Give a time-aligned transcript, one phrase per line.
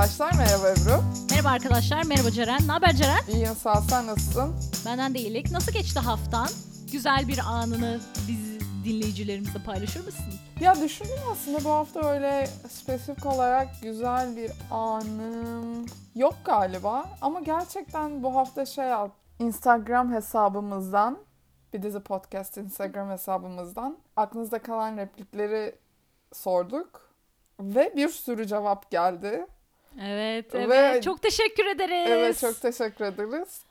[0.00, 1.02] arkadaşlar, merhaba Ebru.
[1.30, 2.60] Merhaba arkadaşlar, merhaba Ceren.
[2.66, 3.20] Ne haber Ceren?
[3.32, 4.54] İyiyim sağ ol, sen nasılsın?
[4.86, 5.50] Benden de iyilik.
[5.50, 6.48] Nasıl geçti haftan?
[6.92, 10.34] Güzel bir anını biz dinleyicilerimizle paylaşır mısın?
[10.60, 17.04] Ya düşündüm aslında bu hafta öyle spesifik olarak güzel bir anım yok galiba.
[17.20, 21.18] Ama gerçekten bu hafta şey yap, Instagram hesabımızdan,
[21.72, 25.78] bir dizi podcast Instagram hesabımızdan aklınızda kalan replikleri
[26.32, 27.10] sorduk.
[27.60, 29.46] Ve bir sürü cevap geldi.
[30.00, 31.02] Evet, Ve- evet.
[31.02, 32.10] Çok teşekkür ederiz.
[32.10, 33.62] Evet çok teşekkür ederiz.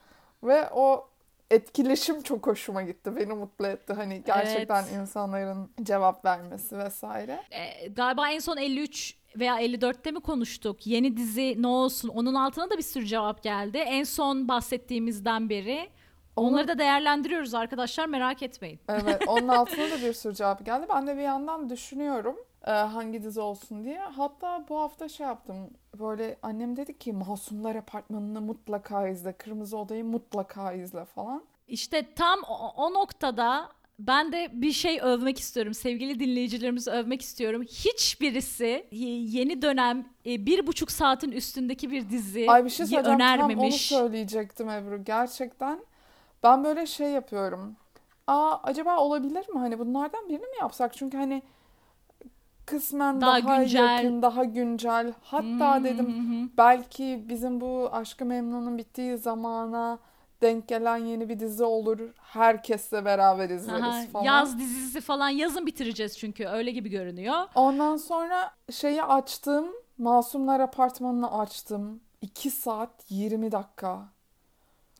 [0.43, 1.09] Ve o
[1.51, 3.15] etkileşim çok hoşuma gitti.
[3.15, 3.93] Beni mutlu etti.
[3.93, 4.93] Hani gerçekten Evet.
[4.93, 7.39] insanların cevap vermesi vesaire.
[7.51, 10.87] Ee, galiba en son 53 veya 54'te mi konuştuk?
[10.87, 12.09] Yeni dizi ne olsun?
[12.09, 13.77] Onun altına da bir sürü cevap geldi.
[13.77, 15.89] En son bahsettiğimizden beri.
[16.35, 18.79] Onları da değerlendiriyoruz arkadaşlar merak etmeyin.
[18.89, 20.85] Evet onun altına da bir sürü cevap geldi.
[20.89, 22.35] Ben de bir yandan düşünüyorum
[22.69, 23.99] e, hangi dizi olsun diye.
[23.99, 25.55] Hatta bu hafta şey yaptım.
[25.99, 29.33] Böyle annem dedi ki Masumlar Apartmanı'nı mutlaka izle.
[29.33, 31.43] Kırmızı Oda'yı mutlaka izle falan.
[31.67, 35.73] İşte tam o, o noktada ben de bir şey övmek istiyorum.
[35.73, 37.61] Sevgili dinleyicilerimizi övmek istiyorum.
[37.63, 43.03] Hiçbirisi yeni dönem e, bir buçuk saatin üstündeki bir dizi Ay bir şey söyleyeceğim.
[43.03, 43.87] Tam onu önermemiş.
[43.87, 45.03] söyleyecektim Ebru.
[45.03, 45.79] Gerçekten
[46.43, 47.75] ben böyle şey yapıyorum.
[48.27, 49.59] Aa acaba olabilir mi?
[49.59, 50.93] Hani bunlardan birini mi yapsak?
[50.93, 51.41] Çünkü hani
[52.69, 53.95] kısmen Daha daha, güncel.
[53.95, 55.13] yakın, daha güncel.
[55.21, 56.49] Hatta hı dedim hı hı.
[56.57, 59.99] belki bizim bu Aşkı Memnun'un bittiği zamana
[60.41, 61.99] denk gelen yeni bir dizi olur.
[62.21, 64.25] Herkesle beraber izleriz Aha, falan.
[64.25, 67.35] Yaz dizisi falan yazın bitireceğiz çünkü öyle gibi görünüyor.
[67.55, 69.67] Ondan sonra şeyi açtım.
[69.97, 72.01] Masumlar Apartmanı'nı açtım.
[72.21, 73.99] 2 saat 20 dakika.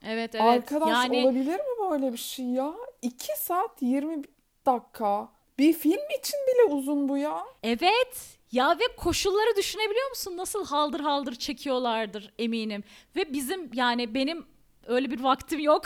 [0.06, 0.45] Evet evet.
[0.45, 2.73] Arkadaş yani olabilir mi böyle bir şey ya?
[3.02, 4.23] 2 saat 20
[4.66, 5.30] dakika.
[5.59, 7.45] Bir film için bile uzun bu ya.
[7.63, 8.39] evet.
[8.52, 10.38] Ya ve koşulları düşünebiliyor musun?
[10.38, 12.84] Nasıl haldır haldır çekiyorlardır eminim.
[13.16, 14.45] Ve bizim yani benim
[14.88, 15.84] öyle bir vaktim yok.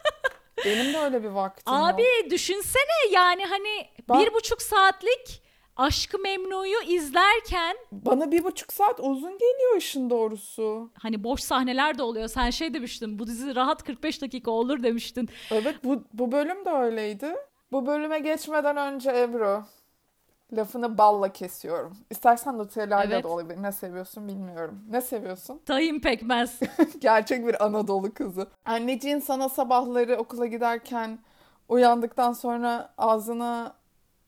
[0.64, 1.82] Benim de öyle bir vaktim yok.
[1.84, 5.42] Abi düşünsene yani hani Ben- bir buçuk saatlik
[5.76, 10.90] Aşkı Memnu'yu izlerken Bana bir buçuk saat uzun geliyor işin doğrusu.
[10.98, 12.28] hani boş sahneler de oluyor.
[12.28, 15.28] Sen şey demiştin bu dizi rahat 45 dakika olur demiştin.
[15.50, 17.36] Evet bu, bu bölüm de öyleydi.
[17.72, 19.64] Bu bölüme geçmeden önce Ebru.
[20.52, 21.96] Lafını balla kesiyorum.
[22.10, 23.24] İstersen Nutella'yla Evet.
[23.24, 23.62] da olabilir.
[23.62, 24.80] Ne seviyorsun bilmiyorum.
[24.90, 25.58] Ne seviyorsun?
[25.66, 26.60] Tayin pekmez.
[26.98, 28.46] Gerçek bir Anadolu kızı.
[28.64, 31.18] Anneciğin sana sabahları okula giderken
[31.68, 33.74] uyandıktan sonra ağzına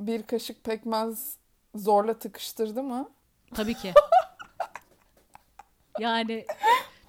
[0.00, 1.36] bir kaşık pekmez
[1.74, 3.08] zorla tıkıştırdı mı?
[3.54, 3.92] Tabii ki.
[5.98, 6.46] Yani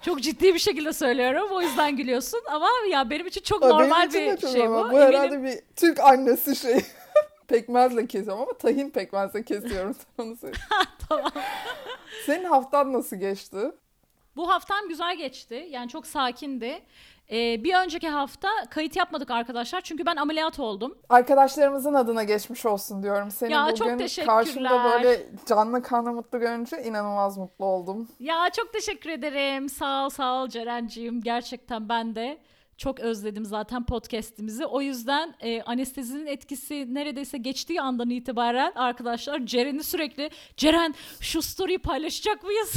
[0.02, 1.48] çok ciddi bir şekilde söylüyorum.
[1.52, 4.84] O yüzden gülüyorsun ama ya benim için çok Aa, normal benim için bir şey normal.
[4.88, 4.92] bu.
[4.92, 6.80] Bu Eminim- herhalde bir Türk annesi şey.
[7.48, 9.96] Pekmezle kesiyorum ama tahin pekmezle kesiyorum.
[10.18, 10.36] Onu
[11.08, 11.32] tamam.
[12.26, 13.58] Senin haftan nasıl geçti?
[14.36, 15.66] Bu haftam güzel geçti.
[15.70, 16.82] Yani çok sakindi.
[17.32, 19.80] Ee, bir önceki hafta kayıt yapmadık arkadaşlar.
[19.80, 20.98] Çünkü ben ameliyat oldum.
[21.08, 23.30] Arkadaşlarımızın adına geçmiş olsun diyorum.
[23.30, 24.36] Seni Ya, çok bugün teşekkürler.
[24.36, 28.08] karşımda böyle canlı kanlı mutlu görünce inanılmaz mutlu oldum.
[28.20, 29.68] Ya çok teşekkür ederim.
[29.68, 31.20] Sağ ol sağ ol Ceren'ciğim.
[31.20, 32.38] Gerçekten ben de
[32.80, 34.66] çok özledim zaten podcast'imizi.
[34.66, 41.78] O yüzden e, anestezinin etkisi neredeyse geçtiği andan itibaren arkadaşlar Ceren'i sürekli Ceren şu story'i
[41.78, 42.72] paylaşacak mıyız?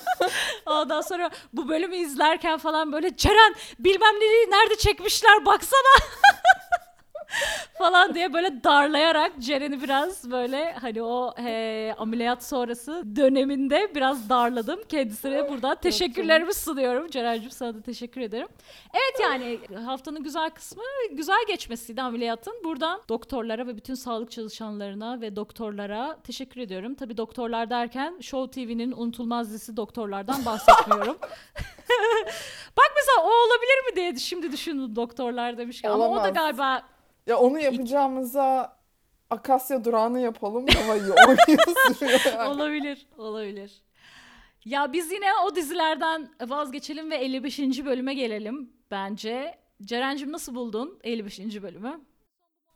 [0.66, 6.12] Ondan sonra bu bölümü izlerken falan böyle Ceren bilmem neyi nerede çekmişler baksana.
[7.78, 14.80] falan diye böyle darlayarak Ceren'i biraz böyle hani o he, ameliyat sonrası döneminde biraz darladım.
[14.88, 17.10] Kendisine buradan teşekkürlerimi sunuyorum.
[17.10, 18.48] Ceren'cim sana da teşekkür ederim.
[18.94, 22.54] Evet yani haftanın güzel kısmı güzel geçmesiydi ameliyatın.
[22.64, 26.94] Buradan doktorlara ve bütün sağlık çalışanlarına ve doktorlara teşekkür ediyorum.
[26.94, 31.18] Tabii doktorlar derken Show TV'nin unutulmaz dizisi doktorlardan bahsetmiyorum.
[32.76, 35.90] Bak mesela o olabilir mi diye şimdi düşündüm doktorlar demişken.
[35.90, 36.34] Ama o da Olamaz.
[36.34, 36.82] galiba
[37.28, 38.78] Ya onu yapacağımıza
[39.30, 42.48] Akasya durağını yapalım daha iyi oynuyorsun yani.
[42.48, 43.82] olabilir, olabilir.
[44.64, 47.58] Ya biz yine o dizilerden vazgeçelim ve 55.
[47.84, 49.58] bölüme gelelim bence.
[49.82, 51.62] Ceren'cim nasıl buldun 55.
[51.62, 52.00] bölümü?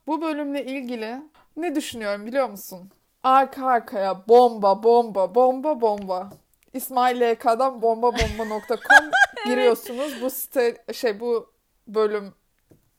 [0.07, 1.21] Bu bölümle ilgili
[1.57, 2.91] ne düşünüyorum biliyor musun?
[3.23, 6.29] Arka arkaya bomba bomba bomba bomba.
[6.73, 9.11] İsmail YK'dan bombabomba.com
[9.45, 10.21] giriyorsunuz.
[10.21, 11.53] Bu site şey bu
[11.87, 12.33] bölüm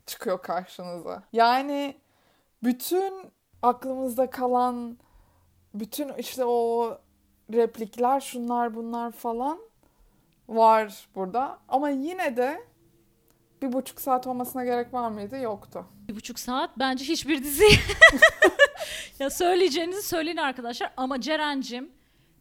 [0.06, 1.22] çıkıyor karşınıza.
[1.32, 1.96] Yani
[2.62, 3.30] bütün
[3.62, 4.98] aklımızda kalan
[5.74, 6.98] bütün işte o
[7.52, 9.58] replikler şunlar bunlar falan
[10.48, 11.58] var burada.
[11.68, 12.60] Ama yine de
[13.62, 15.38] bir buçuk saat olmasına gerek var mıydı?
[15.38, 15.86] Yoktu.
[16.08, 17.68] Bir buçuk saat bence hiçbir dizi.
[19.18, 21.90] ya söyleyeceğinizi söyleyin arkadaşlar ama Ceren'cim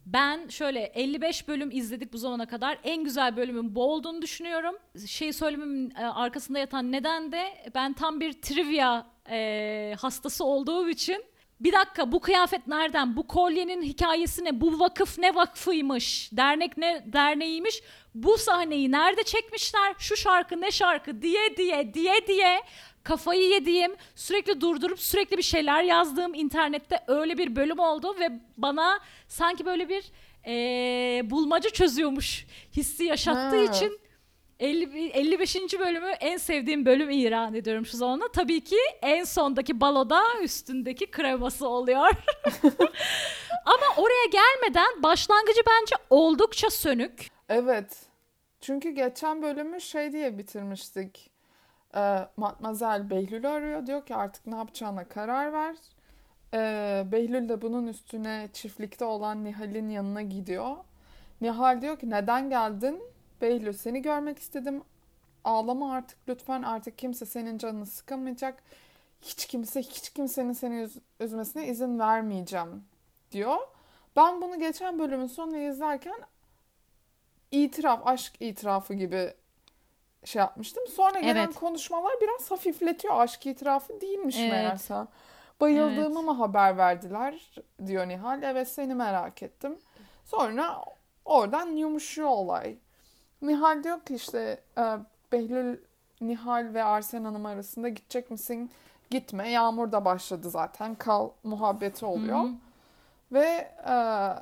[0.06, 2.78] Ben şöyle 55 bölüm izledik bu zamana kadar.
[2.84, 4.76] En güzel bölümün bu olduğunu düşünüyorum.
[5.06, 11.24] Şey söylememin e, arkasında yatan neden de ben tam bir trivia e, hastası olduğum için
[11.60, 13.16] bir dakika bu kıyafet nereden?
[13.16, 14.60] Bu kolyenin hikayesi ne?
[14.60, 16.30] Bu vakıf ne vakfıymış?
[16.32, 17.82] Dernek ne derneğiymiş?
[18.14, 19.94] Bu sahneyi nerede çekmişler?
[19.98, 22.60] Şu şarkı ne şarkı diye diye diye diye
[23.04, 29.00] kafayı yediğim, sürekli durdurup sürekli bir şeyler yazdığım internette öyle bir bölüm oldu ve bana
[29.28, 30.04] sanki böyle bir
[30.46, 32.46] eee, bulmaca çözüyormuş
[32.76, 33.72] hissi yaşattığı Ha.
[33.72, 33.98] için
[34.60, 35.56] 50, 55.
[35.78, 38.28] bölümü en sevdiğim bölüm ilan ediyorum şu zamanda.
[38.32, 42.08] Tabii ki en sondaki baloda üstündeki kreması oluyor.
[43.64, 47.28] Ama oraya gelmeden başlangıcı bence oldukça sönük.
[47.48, 47.96] Evet.
[48.60, 51.30] Çünkü geçen bölümü şey diye bitirmiştik.
[51.96, 53.86] Ee, Matmazel Behlül'ü arıyor.
[53.86, 55.76] Diyor ki artık ne yapacağına karar ver.
[56.54, 60.76] Ee, Behlül de bunun üstüne çiftlikte olan Nihal'in yanına gidiyor.
[61.40, 63.02] Nihal diyor ki neden geldin?
[63.40, 64.82] Behlül seni görmek istedim.
[65.44, 66.62] Ağlama artık lütfen.
[66.62, 68.62] Artık kimse senin canını sıkamayacak.
[69.22, 72.84] Hiç kimse hiç kimsenin seni üz- üzmesine izin vermeyeceğim
[73.32, 73.56] diyor.
[74.16, 76.14] Ben bunu geçen bölümün sonunu izlerken
[77.50, 79.34] itiraf, aşk itirafı gibi
[80.24, 80.84] şey yapmıştım.
[80.96, 81.54] Sonra gelen Evet.
[81.54, 83.20] konuşmalar biraz hafifletiyor.
[83.20, 84.50] Aşk itirafı değilmiş Evet.
[84.50, 84.94] meğerse.
[85.60, 87.54] Bayıldığımı mı haber verdiler
[87.86, 88.42] diyor Nihal.
[88.42, 89.78] Evet seni merak ettim.
[90.24, 90.84] Sonra
[91.24, 92.76] oradan yumuşuyor olay.
[93.42, 94.82] Nihal diyor ki işte e,
[95.32, 95.78] Behlül,
[96.20, 98.70] Nihal ve Arsen Hanım arasında gidecek misin?
[99.10, 99.50] Gitme.
[99.50, 100.94] Yağmur da başladı zaten.
[100.94, 102.38] Kal muhabbeti oluyor.
[102.38, 102.52] Hı hı.
[103.32, 103.46] Ve
[103.86, 103.94] e,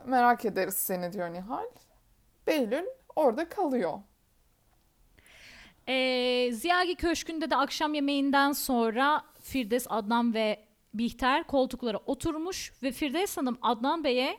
[0.06, 1.64] merak ederiz seni diyor Nihal.
[2.46, 2.86] Behlül
[3.16, 3.92] orada kalıyor.
[5.88, 10.64] Ee, Ziyagi Köşkü'nde de akşam yemeğinden sonra Firdevs, Adnan ve
[10.94, 14.38] Bihter koltuklara oturmuş ve Firdevs Hanım Adnan Bey'e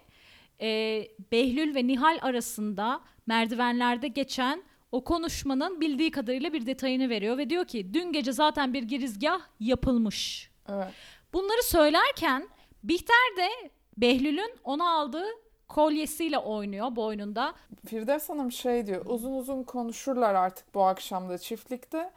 [0.62, 1.01] e,
[1.31, 7.66] Behlül ve Nihal arasında merdivenlerde geçen o konuşmanın bildiği kadarıyla bir detayını veriyor ve diyor
[7.66, 10.50] ki dün gece zaten bir girizgah yapılmış.
[10.69, 10.88] Evet.
[11.34, 12.50] Bunları söylerken
[12.84, 13.50] Bihter de
[13.98, 15.28] Behlül'ün ona aldığı
[15.74, 17.54] kolyesiyle oynuyor boynunda.
[17.86, 19.06] Firdevs Hanım şey diyor.
[19.06, 22.12] Uzun uzun konuşurlar artık bu akşam da çiftlikte.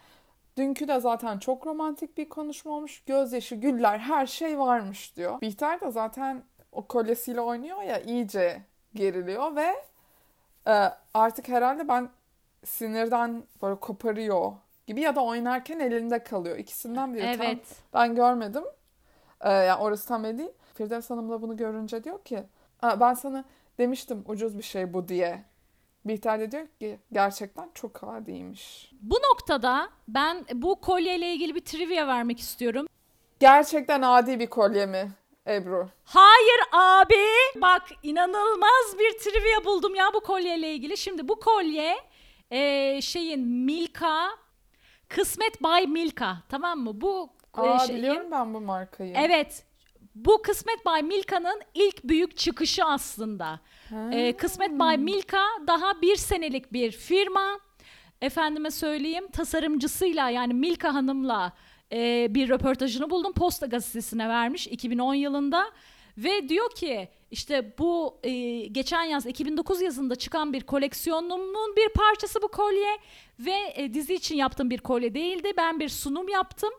[0.56, 3.03] Dünkü de zaten çok romantik bir konuşma olmuş.
[3.06, 5.41] Gözyaşı, güller, her şey varmış diyor.
[5.41, 6.43] Bihter de zaten
[6.73, 8.62] o kolyesiyle oynuyor ya iyice
[8.94, 9.76] geriliyor ve
[10.67, 12.08] e, artık herhalde ben
[12.64, 14.53] sinirden böyle koparıyor
[14.87, 16.58] gibi ya da oynarken elinde kalıyor.
[16.58, 17.37] İkisinden biri.
[17.37, 17.76] Tam Evet.
[17.94, 18.64] Ben görmedim.
[19.41, 20.50] Ee, yani orası tam değil.
[20.75, 22.44] Firdevs Hanım da bunu görünce diyor ki
[22.82, 23.44] "Aa, ben sana
[23.78, 25.44] demiştim ucuz bir şey bu diye.
[26.05, 28.93] Bihter de diyor ki gerçekten çok adiymiş.
[29.00, 32.87] Bu noktada ben bu kolyeyle ilgili bir trivia vermek istiyorum.
[33.40, 35.12] Gerçekten adi bir kolye mi
[35.46, 35.88] Ebru?
[36.05, 37.25] Hayır abi.
[37.56, 40.96] Bak inanılmaz bir trivia buldum ya bu kolyeyle ilgili.
[40.96, 41.96] Şimdi bu kolye
[42.50, 44.29] e, şeyin Milka
[45.08, 47.00] Kısmet Bay Milka tamam mı?
[47.00, 49.14] Bu e, Aa şeyin- biliyorum ben bu markayı.
[49.17, 49.65] Evet.
[50.16, 53.60] Bu Kısmet Bay Milka'nın ilk büyük çıkışı aslında.
[54.12, 57.60] Ee, Kısmet Bay Milka daha bir senelik bir firma.
[58.20, 61.52] Efendime söyleyeyim tasarımcısıyla yani Milka Hanım'la
[61.92, 63.32] e, bir röportajını buldum.
[63.32, 65.70] Posta gazetesine vermiş 2010 yılında.
[66.19, 72.43] Ve diyor ki işte bu e, geçen yaz 2009 yazında çıkan bir koleksiyonumun bir parçası
[72.43, 72.98] bu kolye.
[73.41, 75.52] Ve e, dizi için yaptığım bir kolye değildi.
[75.56, 76.70] Ben bir sunum yaptım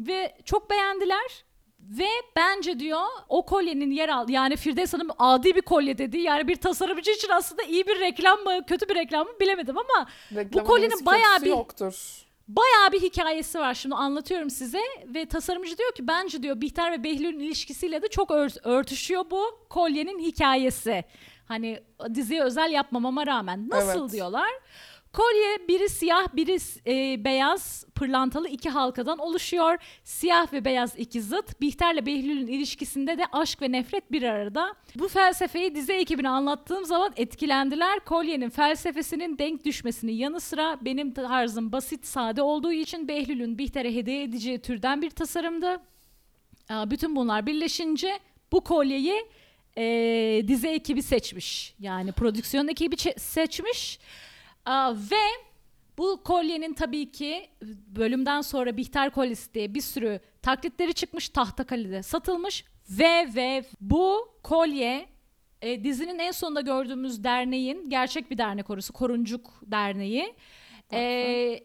[0.00, 1.49] ve çok beğendiler.
[1.80, 6.18] Ve bence diyor o kolyenin yer al yani Firdevs Hanım adi bir kolye dedi.
[6.18, 10.06] Yani bir tasarımcı için aslında iyi bir reklam mı kötü bir reklam mı bilemedim ama
[10.34, 12.24] Reklamın kolyenin iyisi bayağı bir- yoktur.
[12.48, 13.74] bayağı bir hikayesi var.
[13.74, 18.30] Şimdi anlatıyorum size ve tasarımcı diyor ki bence diyor Bihter ve Behlül'ün ilişkisiyle de çok
[18.30, 21.04] ör- örtüşüyor bu kolyenin hikayesi.
[21.48, 21.80] Hani
[22.14, 24.12] diziye özel yapmamama rağmen nasıl Evet.
[24.12, 24.50] diyorlar?
[25.12, 29.78] Kolye biri siyah biri e, beyaz pırlantalı iki halkadan oluşuyor.
[30.04, 31.60] Siyah ve beyaz iki zıt.
[31.60, 34.74] Bihter'le Behlül'ün ilişkisinde de aşk ve nefret bir arada.
[34.94, 38.00] Bu felsefeyi dizi ekibine anlattığım zaman etkilendiler.
[38.00, 44.22] Kolyenin felsefesinin denk düşmesinin yanı sıra benim tarzım basit sade olduğu için Behlül'ün Bihter'e hediye
[44.22, 45.80] edeceği türden bir tasarımdı.
[46.70, 48.20] Bütün bunlar birleşince
[48.52, 49.26] bu kolyeyi
[49.78, 51.74] e, dizi ekibi seçmiş.
[51.80, 53.98] Yani prodüksiyon ekibi seçmiş.
[54.70, 55.44] Aa, ve
[55.98, 57.50] bu kolyenin tabii ki
[57.86, 61.28] bölümden sonra Bihter kolyesi diye bir sürü taklitleri çıkmış.
[61.28, 62.64] Tahtakale'de satılmış.
[62.90, 65.06] Ve ve bu kolye
[65.62, 68.92] e, dizinin en sonunda gördüğümüz derneğin gerçek bir dernek orası.
[68.92, 70.34] Koruncuk Derneği.
[70.92, 71.60] E,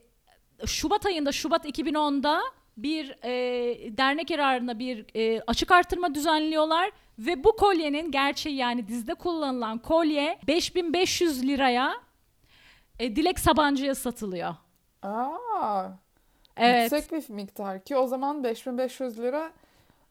[0.66, 2.42] Şubat ayında Şubat 2010'da
[2.78, 9.14] bir e, dernek yararına bir e, açık artırma düzenliyorlar ve bu kolyenin gerçeği yani dizde
[9.14, 12.05] kullanılan kolye 5500 liraya
[13.00, 14.56] e, Dilek Sabancı'ya satılıyor.
[15.04, 15.86] Aa,
[16.58, 16.92] Evet.
[16.92, 19.52] yüksek bir miktar ki o zaman 5500 lira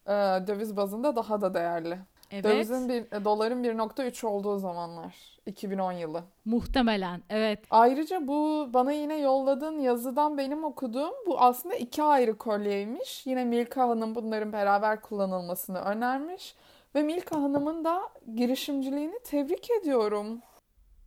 [0.06, 0.12] e,
[0.46, 1.98] döviz bazında daha da değerli.
[2.30, 2.44] Evet.
[2.44, 5.14] Dövizin bir, e, doların 1.3 olduğu zamanlar.
[5.46, 6.22] 2010 yılı.
[6.44, 7.22] Muhtemelen.
[7.30, 7.60] Evet.
[7.70, 13.26] Ayrıca bu bana yine yolladığın yazıdan benim okuduğum bu aslında iki ayrı kolyeymiş.
[13.26, 16.54] Yine Milka Hanım bunların beraber kullanılmasını önermiş.
[16.94, 18.02] Ve Milka Hanım'ın da
[18.34, 20.40] girişimciliğini tebrik ediyorum.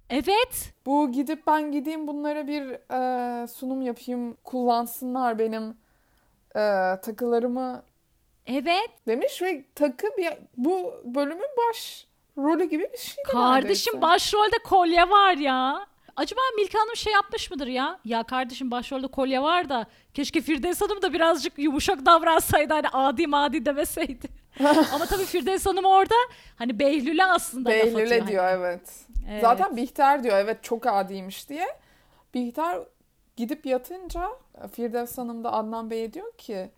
[0.10, 0.74] Evet.
[0.86, 2.64] Bu gidip ben gideyim bunlara bir
[3.44, 5.70] e, sunum yapayım, kullansınlar benim
[6.56, 6.62] e,
[7.02, 7.84] takılarımı
[8.46, 8.90] Evet.
[9.08, 14.02] demiş ve takı bir, bu bölümün baş rolü gibi bir şey Kardeşim neredeyse.
[14.02, 15.88] başrolde kolye var ya.
[16.16, 18.00] Acaba Milka Hanım şey yapmış mıdır ya?
[18.06, 23.28] Ya kardeşim başrolde kolye var da keşke Firdevs Hanım da birazcık yumuşak davransaydı hani adi
[23.28, 24.28] madi demeseydi.
[24.94, 26.16] Ama tabii Firdevs Hanım orada
[26.56, 27.98] hani Behlül'e aslında laf atıyor.
[27.98, 28.32] Behlül'e hani.
[28.32, 29.06] diyor evet.
[29.30, 29.42] Evet.
[29.42, 31.68] Zaten Bihter diyor evet çok adiymiş diye.
[32.34, 32.80] Bihter
[33.36, 34.30] gidip yatınca
[34.72, 36.72] Firdevs Hanım da Adnan Bey'e diyor ki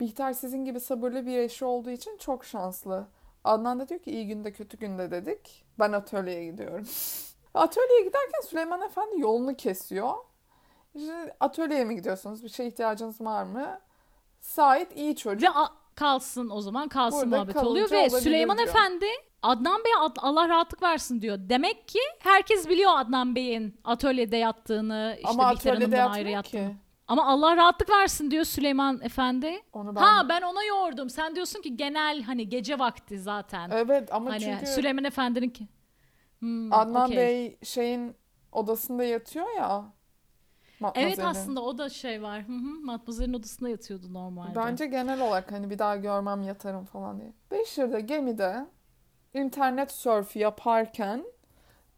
[0.00, 3.06] Bihter sizin gibi sabırlı bir eşi olduğu için çok şanslı.
[3.44, 5.64] Adnan da diyor ki iyi günde kötü günde dedik.
[5.78, 6.86] Ben atölyeye gidiyorum.
[7.54, 10.14] atölyeye giderken Süleyman Efendi yolunu kesiyor.
[10.94, 12.44] İşte atölyeye mi gidiyorsunuz?
[12.44, 13.80] Bir şeye ihtiyacınız var mı?
[14.40, 15.42] Sait iyi çocuk.
[15.42, 18.68] Ve a- kalsın o zaman kalsın Burada muhabbet oluyor ve Süleyman diyor.
[18.68, 19.06] Efendi
[19.42, 21.38] Adnan Bey'e Allah rahatlık versin diyor.
[21.40, 26.70] Demek ki herkes biliyor Adnan Bey'in atölyede yattığını, işte Ama Bihter atölyede ayrı yattığını.
[26.70, 26.76] ki.
[27.08, 29.60] Ama Allah rahatlık versin diyor Süleyman Efendi.
[29.72, 30.00] Onu ben...
[30.00, 31.10] Ha ben ona yordum.
[31.10, 33.70] Sen diyorsun ki genel hani gece vakti zaten.
[33.70, 34.66] Evet ama hani çünkü...
[34.66, 35.68] Süleyman Efendi'nin ki.
[36.38, 37.16] Hmm, Adnan okey.
[37.16, 38.16] Bey şeyin
[38.52, 39.84] odasında yatıyor ya.
[40.94, 42.44] Evet aslında o da şey var.
[42.82, 44.54] Matmazel'in odasında yatıyordu normalde.
[44.54, 47.32] Bence genel olarak hani bir daha görmem yatarım falan diye.
[47.50, 48.66] Beşir'de gemide
[49.34, 51.24] internet sörfü yaparken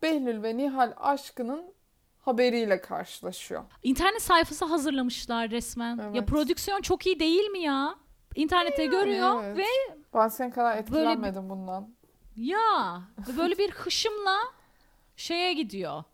[0.02, 1.75] Behlül ve Nihal aşkının
[2.18, 3.62] haberiyle karşılaşıyor.
[3.82, 5.96] İnternet sayfası hazırlamışlar resmen.
[5.96, 6.28] Ya Evet.
[6.28, 7.94] prodüksiyon çok iyi değil mi ya?
[8.34, 9.56] İnternette görüyor evet.
[9.58, 9.64] ve
[10.14, 11.88] Ben senin kadar bir- etkilenmedim bundan.
[12.37, 13.02] ya
[13.38, 14.37] böyle bir hışımla
[15.16, 16.04] şeye gidiyor.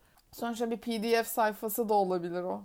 [0.40, 2.62] Sonuçta bir pdf sayfası da olabilir o.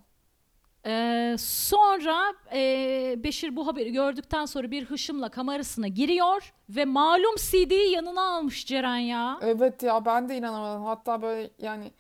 [0.86, 7.92] Ee, sonra e, Beşir bu haberi gördükten sonra bir hışımla kamerasına giriyor ve malum CD'yi
[7.92, 9.40] yanına almış Ceren ya.
[9.42, 10.84] Evet ya ben de inanamadım.
[10.84, 11.92] Hatta böyle yani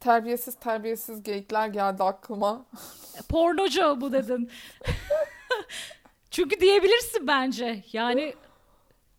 [0.00, 2.64] terbiyesiz terbiyesiz geyikler geldi aklıma.
[3.28, 4.50] Pornocu bu dedin.
[6.30, 7.84] Çünkü diyebilirsin bence.
[7.92, 8.34] Yani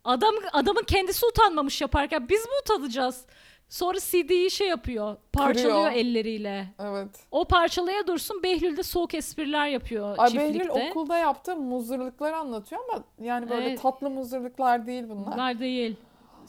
[0.04, 3.24] adam adamın kendisi utanmamış yaparken biz mi utanacağız?
[3.70, 5.16] Sonra CD'yi şey yapıyor.
[5.32, 6.04] Parçalıyor Kırıyor.
[6.04, 6.66] elleriyle.
[6.78, 7.08] Evet.
[7.30, 10.58] O parçalaya dursun Behlül de soğuk espriler yapıyor Ay çiftlikte.
[10.58, 13.82] Behlül okulda yaptığı muzırlıkları anlatıyor ama yani böyle Evet.
[13.82, 15.32] tatlı muzırlıklar değil bunlar.
[15.32, 15.96] Bunlar değil.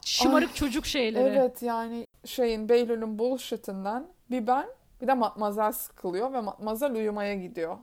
[0.06, 1.24] Şımarık çocuk şeyleri.
[1.24, 4.66] Evet yani şeyin Behlül'ün bullshitinden bir ben
[5.02, 7.78] bir de Matmazel sıkılıyor ve Matmazel uyumaya gidiyor.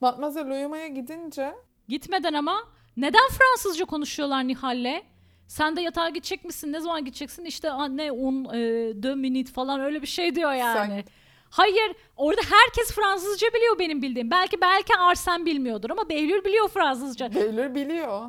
[0.00, 1.54] Matmazel uyumaya gidince
[1.88, 2.56] Gitmeden ama
[2.96, 5.02] neden Fransızca konuşuyorlar Nihal'le?
[5.50, 6.72] Sen de yatağa gidecek misin?
[6.72, 7.44] Ne zaman gideceksin?
[7.44, 8.58] İşte anne un, e,
[9.02, 11.04] deux minutes falan öyle bir şey diyor yani.
[11.04, 11.04] Sen-
[11.50, 14.30] Hayır, orada herkes Fransızca biliyor benim bildiğim.
[14.30, 17.34] Belki belki Arsen bilmiyordur ama Behlül biliyor Fransızca.
[17.34, 18.20] Behlül biliyor.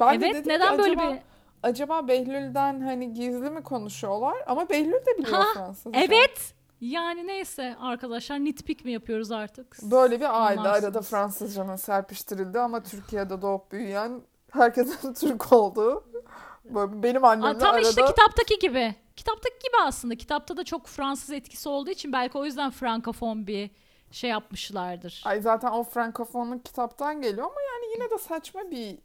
[0.00, 1.18] Ben de evet, dedim ki neden böyle acaba, bir
[1.62, 4.36] acaba Behlül'den hani gizli mi konuşuyorlar?
[4.46, 6.00] Ama Behlül de biliyor Ha, Fransızca.
[6.00, 6.54] Evet.
[6.80, 9.76] Yani neyse arkadaşlar nitpik mi yapıyoruz artık?
[9.82, 10.84] Böyle bir aile Anlarsınız.
[10.84, 14.20] arada Fransızcanın serpiştirildi ama Türkiye'de doğup büyüyen
[14.56, 16.04] herkesin Türk olduğu.
[16.64, 18.94] Böyle benim Aa, annemle tam arada işte kitaptaki gibi.
[19.16, 20.16] Kitaptaki gibi aslında.
[20.16, 23.70] Kitapta da çok Fransız etkisi olduğu için belki o yüzden frankofon bir
[24.10, 25.22] şey yapmışlardır.
[25.24, 28.98] Ay zaten o frankofonluk kitaptan geliyor ama yani yine de saçma bir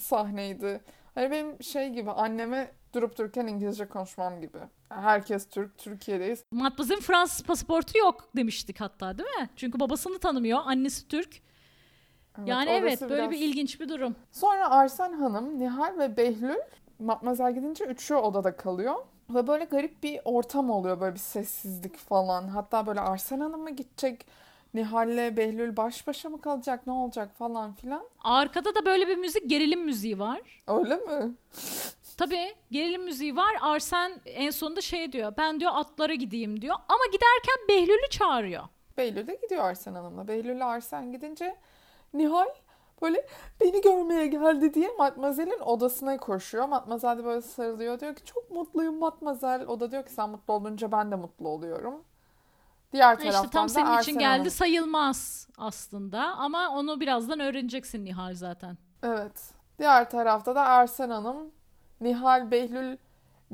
[0.00, 0.80] sahneydi.
[1.14, 4.58] Hani benim şey gibi anneme durup dururken İngilizce konuşmam gibi.
[4.88, 6.42] Herkes Türk, Türkiye'deyiz.
[6.52, 9.50] Matmazel'in Fransız pasaportu yok demiştik hatta değil mi?
[9.56, 11.40] Çünkü babasını tanımıyor, annesi Türk.
[12.46, 14.16] Yani orası evet böyle biraz- bir ilginç bir durum.
[14.32, 16.58] Sonra Arsen Hanım, Nihal ve Behlül
[16.98, 18.94] Matmazel gidince üçü odada kalıyor.
[19.30, 21.00] Ve böyle garip bir ortam oluyor.
[21.00, 22.48] Böyle bir sessizlik falan.
[22.48, 24.26] Hatta böyle Arsen Hanım mı gidecek?
[24.74, 26.86] Nihal'le Behlül baş başa mı kalacak?
[26.86, 28.02] Ne olacak falan filan.
[28.24, 30.62] Arkada da böyle bir müzik, gerilim müziği var.
[30.66, 31.34] Öyle mi?
[32.16, 33.54] Tabii gerilim müziği var.
[33.60, 35.32] Arsen en sonunda şey diyor.
[35.38, 36.76] Ben diyor atlara gideyim diyor.
[36.88, 38.62] Ama giderken Behlül'ü çağırıyor.
[38.98, 40.28] Behlül de gidiyor Arsen Hanım'la.
[40.28, 41.56] Behlül'le Arsen gidince
[42.14, 42.46] Nihal
[43.02, 43.26] böyle
[43.60, 46.68] beni görmeye geldi diye Matmazel'in odasına koşuyor.
[46.68, 48.00] Matmazel de böyle sarılıyor.
[48.00, 49.66] Diyor ki çok mutluyum Matmazel.
[49.66, 52.04] O da diyor ki sen mutlu olunca ben de mutlu oluyorum.
[52.92, 57.40] Diğer Ha İşte taraftan tam da senin için Arsen geldi sayılmaz aslında ama onu birazdan
[57.40, 58.78] öğreneceksin Nihal zaten.
[59.02, 59.54] Evet.
[59.78, 61.50] Diğer tarafta da Arsen Hanım,
[62.00, 62.96] Nihal Behlül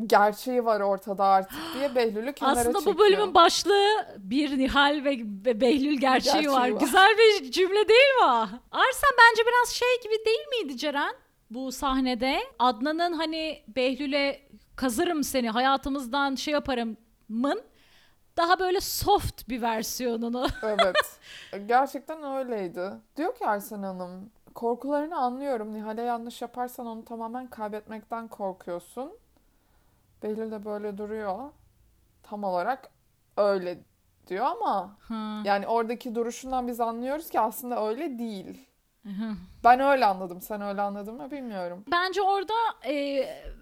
[0.07, 2.95] gerçeği var ortada artık diye Behlül'ü kenara Aslında çekiyor.
[2.97, 6.71] bu bölümün başlığı bir Nihal ve Be- Behlül gerçeği, Gerçeği var.
[6.71, 6.80] var.
[6.80, 8.25] Güzel bir cümle değil mi?
[8.25, 8.28] o?
[8.71, 11.14] Arsen bence biraz şey gibi değil miydi Ceren?
[11.50, 14.40] Bu sahnede Adnan'ın hani Behlül'e
[14.76, 17.62] kazırım seni hayatımızdan şey yaparımın
[18.37, 20.47] daha böyle soft bir versiyonunu.
[20.62, 20.97] Evet.
[21.66, 22.90] Gerçekten öyleydi.
[23.16, 25.75] Diyor ki Arsen Hanım, korkularını anlıyorum.
[25.75, 29.12] Nihal'e yanlış yaparsan onu tamamen kaybetmekten korkuyorsun.
[30.23, 31.39] Behlül de böyle duruyor.
[32.23, 32.91] Tam olarak
[33.37, 33.79] öyle
[34.27, 35.43] diyor ama Ha.
[35.45, 38.67] yani oradaki duruşundan biz anlıyoruz ki aslında öyle değil.
[39.07, 39.33] Hı.
[39.65, 40.41] Ben öyle anladım.
[40.41, 41.85] Sen öyle anladın mı bilmiyorum.
[41.93, 42.53] Bence orada
[42.87, 42.93] e,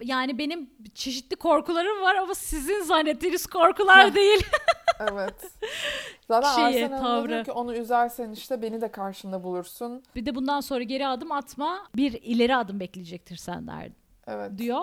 [0.03, 4.47] yani benim çeşitli korkularım var ama sizin zannettiğiniz korkular değil.
[5.13, 5.53] Evet.
[6.29, 7.45] Zaten Şeyi, Arsen Hanım da tavrı.
[7.45, 10.03] ki onu üzersen işte beni de karşında bulursun.
[10.15, 13.93] Bir de bundan sonra geri adım atma, bir ileri adım bekleyecektir senden
[14.27, 14.59] Evet.
[14.59, 14.83] diyor.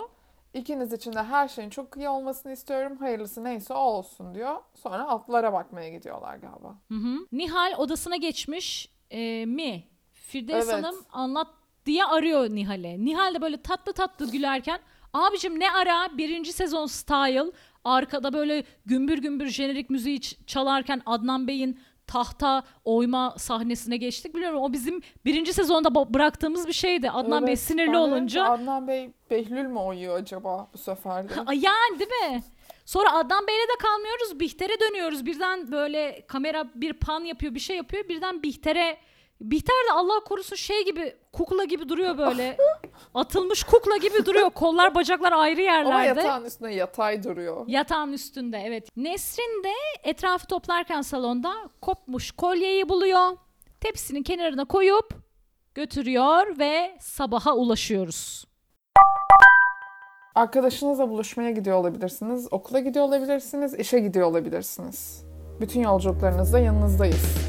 [0.56, 2.98] İkiniz için de her şeyin çok iyi olmasını istiyorum.
[2.98, 4.56] Hayırlısı neyse o olsun diyor.
[4.76, 6.76] Sonra atlara bakmaya gidiyorlar galiba.
[6.88, 7.18] Hı hı.
[7.32, 9.84] Nihal odasına geçmiş e, mi?
[10.14, 10.74] Firdevs Evet.
[10.74, 11.48] Hanım anlat
[11.86, 13.06] diye arıyor Nihal'e.
[13.06, 14.80] Nihal de böyle tatlı tatlı gülerken
[15.14, 17.52] abicim ne ara birinci sezon style
[17.84, 24.36] arkada böyle gümbür gümbür jenerik müziği çalarken Adnan Bey'in tahta oyma sahnesine geçtik.
[24.36, 27.12] Biliyorum o bizim birinci sezonda bıraktığımız bir şeydi.
[27.12, 28.44] Adnan Bey Evet, sinirli ben dedim ki, olunca.
[28.44, 31.34] Adnan Bey Behlül mü oyuyor acaba bu sefer de?
[31.54, 32.44] Yani değil mi?
[32.86, 34.40] Sonra Adnan Bey'le de kalmıyoruz.
[34.40, 35.26] Bihter'e dönüyoruz.
[35.26, 38.10] Birden böyle kamera bir pan yapıyor, bir şey yapıyor.
[38.10, 38.98] Birden Bihter'e
[39.42, 42.58] Bihter de Allah korusun şey gibi kukla gibi duruyor böyle.
[43.14, 44.50] Atılmış kukla gibi duruyor.
[44.50, 46.20] Kollar bacaklar ayrı Ama yerlerde.
[46.22, 47.64] yatağın üstünde yatay duruyor.
[47.68, 48.90] Yatağın üstünde evet.
[48.98, 49.74] Nesrin de
[50.04, 53.38] etrafı toplarken salonda kopmuş kolyeyi buluyor.
[53.82, 55.10] Tepsinin kenarına koyup
[55.76, 58.46] götürüyor ve sabaha ulaşıyoruz.
[60.36, 62.48] Arkadaşınızla buluşmaya gidiyor olabilirsiniz.
[62.52, 63.74] Okula gidiyor olabilirsiniz.
[63.74, 65.24] işe gidiyor olabilirsiniz.
[65.62, 67.45] Bütün yolculuklarınızda yanınızdayız.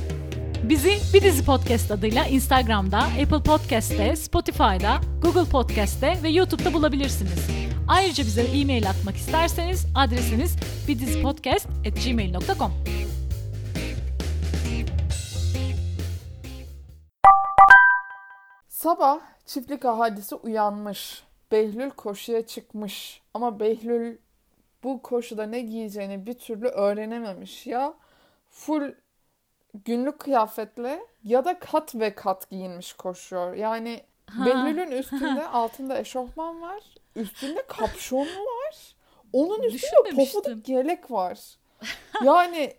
[0.69, 7.47] Bizi Bir Dizi Podcast adıyla Instagram'da, Apple Podcast'te, Spotify'da, Google Podcast'te ve YouTube'da bulabilirsiniz.
[7.89, 10.57] Ayrıca bize e-mail atmak isterseniz adresimiz
[10.89, 12.73] bidizipodcast.gmail.com
[18.69, 21.23] Sabah çiftlik ahadisi uyanmış.
[21.53, 23.21] Behlül koşuya çıkmış.
[23.35, 24.17] Ama Behlül
[24.85, 27.67] bu koşuda ne giyeceğini bir türlü öğrenememiş.
[27.67, 27.95] Ya
[28.51, 28.93] full
[29.85, 33.55] günlük kıyafetle ya da kat ve kat giyinmiş koşuyor.
[33.55, 34.47] Yani Ha.
[34.47, 36.83] Behlül'ün üstünde altında eşofman var.
[37.17, 38.95] Üstünde kapşonlu var.
[39.33, 41.39] Onun üstünde pofuduk yelek var.
[42.25, 42.75] Yani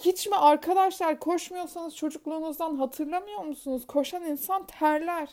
[0.00, 3.86] hiç mi arkadaşlar koşmuyorsanız çocukluğunuzdan hatırlamıyor musunuz?
[3.86, 5.28] Koşan insan terler.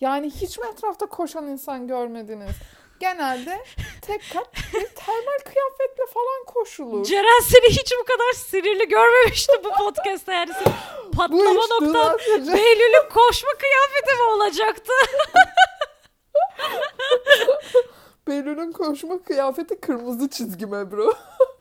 [0.00, 2.56] Yani hiç mi etrafta koşan insan görmediniz?
[3.00, 3.64] Genelde
[4.02, 7.04] tek kat bir termal kıyafetle falan koşulur.
[7.04, 10.52] Ceren seni hiç bu kadar sinirli görmemiştim bu podcast'ta yani.
[10.52, 10.76] Senin
[11.16, 14.92] patlama noktan Behlül'ün koşma kıyafeti mi olacaktı?
[18.28, 21.14] Behlül'ün koşma kıyafeti kırmızı çizgi Ebru.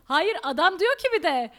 [0.07, 1.51] Hayır adam diyor ki bir de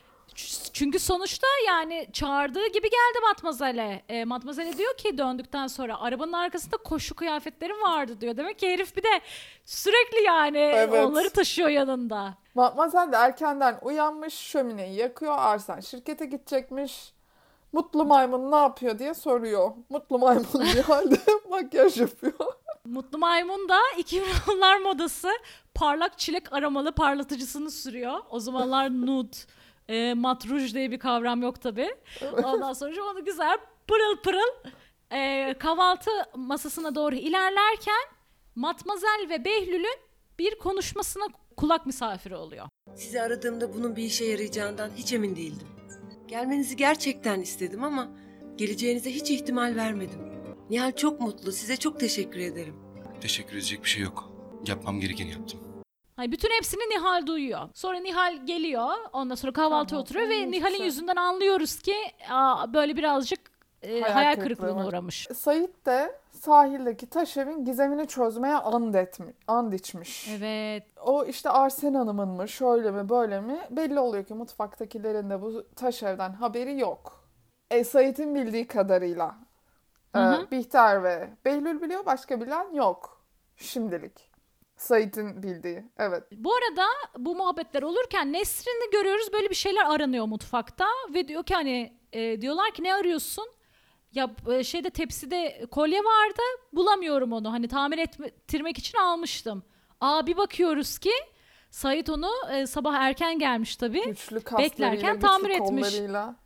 [0.73, 4.03] çünkü sonuçta yani çağırdığı gibi geldi Matmazel'e.
[4.09, 8.37] E, Matmazel'e diyor ki döndükten sonra arabanın arkasında koşu kıyafetlerim vardı diyor.
[8.37, 9.21] Demek ki herif bir de
[9.65, 11.05] sürekli yani Evet.
[11.05, 12.35] onları taşıyor yanında.
[12.55, 15.35] Matmazel de erkenden uyanmış, şömineyi yakıyor.
[15.39, 17.13] Arsen şirkete gidecekmiş.
[17.73, 19.71] Mutlu maymun ne yapıyor diye soruyor.
[19.91, 21.19] Mutlu maymun bir halde
[21.51, 22.35] makyaj yapıyor.
[22.85, 25.31] Mutlu Maymun da 2010'lar modası
[25.75, 28.21] parlak çilek aramalı parlatıcısını sürüyor.
[28.31, 29.37] O zamanlar nude,
[29.89, 31.89] e, mat ruj diye bir kavram yok tabi.
[32.45, 34.71] Ondan sonra onu güzel pırıl pırıl
[35.13, 38.05] e, kahvaltı masasına doğru ilerlerken
[38.55, 39.99] Matmazel ve Behlül'ün
[40.39, 41.25] bir konuşmasına
[41.57, 42.69] kulak misafiri oluyor.
[42.95, 45.69] Sizi aradığımda bunun bir işe yarayacağından hiç emin değildim.
[46.29, 48.09] Gelmenizi gerçekten istedim ama
[48.57, 50.21] geleceğinize hiç ihtimal vermedim.
[50.71, 51.53] Nihal çok mutlu.
[51.53, 52.75] Size çok teşekkür ederim.
[53.21, 54.31] Teşekkür edecek bir şey yok.
[54.67, 55.61] Yapmam gerekeni yaptım.
[56.17, 57.61] Hayır, bütün hepsini Nihal duyuyor.
[57.75, 58.89] Sonra Nihal geliyor.
[59.13, 61.95] Ondan sonra kahvaltıya oturuyor ve Nihal'in yüzünden anlıyoruz ki
[62.31, 63.41] aa, böyle birazcık
[63.83, 64.89] e, Hayal hayal, kırıklığı kırıklığına var.
[64.89, 65.29] uğramış.
[65.35, 70.29] Sait de sahildeki taş evin gizemini çözmeye and, etmi, and içmiş.
[70.39, 70.83] Evet.
[71.05, 75.67] O işte Arsen Hanım'ın mı şöyle mi böyle mi belli oluyor ki mutfaktakilerin de bu
[75.77, 77.25] taş evden haberi yok.
[77.71, 79.35] E, Sait'in bildiği kadarıyla
[80.15, 80.51] e, Hı hı.
[80.51, 83.23] Bihter ve Behlül biliyor başka bilen yok
[83.57, 84.26] şimdilik.
[84.77, 85.85] Sait'in bildiği.
[85.99, 86.23] Evet.
[86.33, 86.87] Bu arada
[87.19, 92.41] bu muhabbetler olurken Nesrin'i görüyoruz böyle bir şeyler aranıyor mutfakta ve diyor ki hani e,
[92.41, 93.49] diyorlar ki ne arıyorsun?
[94.13, 99.63] Ya e, şeyde tepside kolye vardı bulamıyorum onu hani tamir ettirmek için almıştım.
[100.01, 101.13] Aa bir bakıyoruz ki
[101.71, 104.05] Sait onu e, sabah erken gelmiş tabii.
[104.05, 105.91] Güçlü Beklerken güçlü tamir etmiş.
[105.91, 106.37] kollarıyla.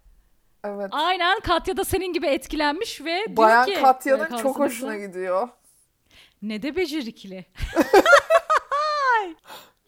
[0.64, 0.88] Evet.
[0.92, 5.48] Aynen Katya da senin gibi etkilenmiş ve Bayan diyor ki Katya'nın böyle çok hoşuna gidiyor.
[6.42, 7.46] Ne de becerikli.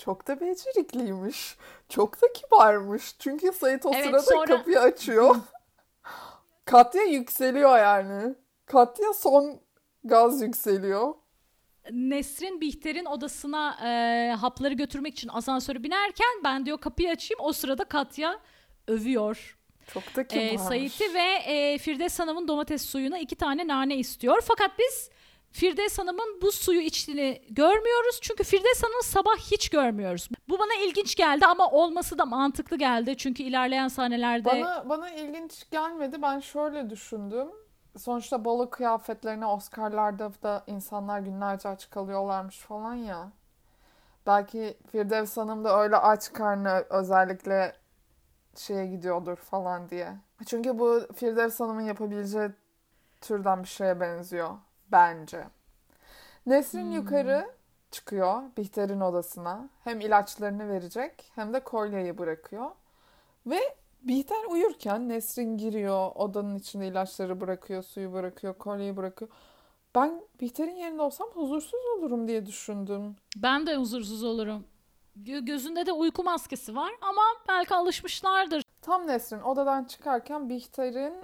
[0.04, 1.56] Çok da becerikliymiş.
[1.88, 3.14] Çok da kibarmış.
[3.18, 5.36] Çünkü Sait o Evet, sırada sonra- kapıyı açıyor.
[6.64, 8.34] Katya yükseliyor yani.
[8.66, 9.60] Katya son
[10.04, 11.14] gaz yükseliyor.
[11.90, 17.40] Nesrin Bihter'in odasına e, hapları götürmek için asansöre binerken ben diyor kapıyı açayım.
[17.44, 18.38] O sırada Katya
[18.88, 19.58] övüyor.
[19.86, 20.62] Çok da E, kibarmış.
[20.62, 24.42] Sait'i ve e, Firdevs Hanım'ın domates suyuna iki tane nane istiyor.
[24.46, 25.10] Fakat biz
[25.52, 28.18] Firdevs Hanım'ın bu suyu içtiğini görmüyoruz.
[28.22, 30.28] Çünkü Firdevs Hanım'ı sabah hiç görmüyoruz.
[30.48, 33.16] Bu bana ilginç geldi ama olması da mantıklı geldi.
[33.16, 36.22] Çünkü ilerleyen sahnelerde Bana, bana ilginç gelmedi.
[36.22, 37.48] Ben şöyle düşündüm.
[37.98, 43.30] Sonuçta balo kıyafetlerine Oscar'larda da insanlar günlerce aç kalıyorlarmış falan ya.
[44.26, 47.72] Belki Firdevs Hanım da öyle aç karnı özellikle
[48.56, 50.12] şeye gidiyordur falan diye.
[50.46, 52.48] Çünkü bu Firdevs Hanım'ın yapabileceği
[53.20, 54.50] türden bir şeye benziyor
[54.92, 55.44] bence.
[56.46, 57.50] Nesrin yukarı
[57.90, 59.68] çıkıyor Bihter'in odasına.
[59.84, 62.70] Hem ilaçlarını verecek hem de kolyeyi bırakıyor.
[63.46, 63.60] Ve
[64.02, 69.30] Bihter uyurken Nesrin giriyor, odanın içinde ilaçları bırakıyor, suyu bırakıyor, kolyeyi bırakıyor.
[69.94, 73.16] Ben Bihter'in yerinde olsam huzursuz olurum diye düşündüm.
[73.36, 74.64] ben de huzursuz olurum.
[75.22, 78.62] Gö- gözünde de uyku maskesi var ama belki alışmışlardır.
[78.82, 81.14] Tam Nesrin odadan çıkarken Bihter'in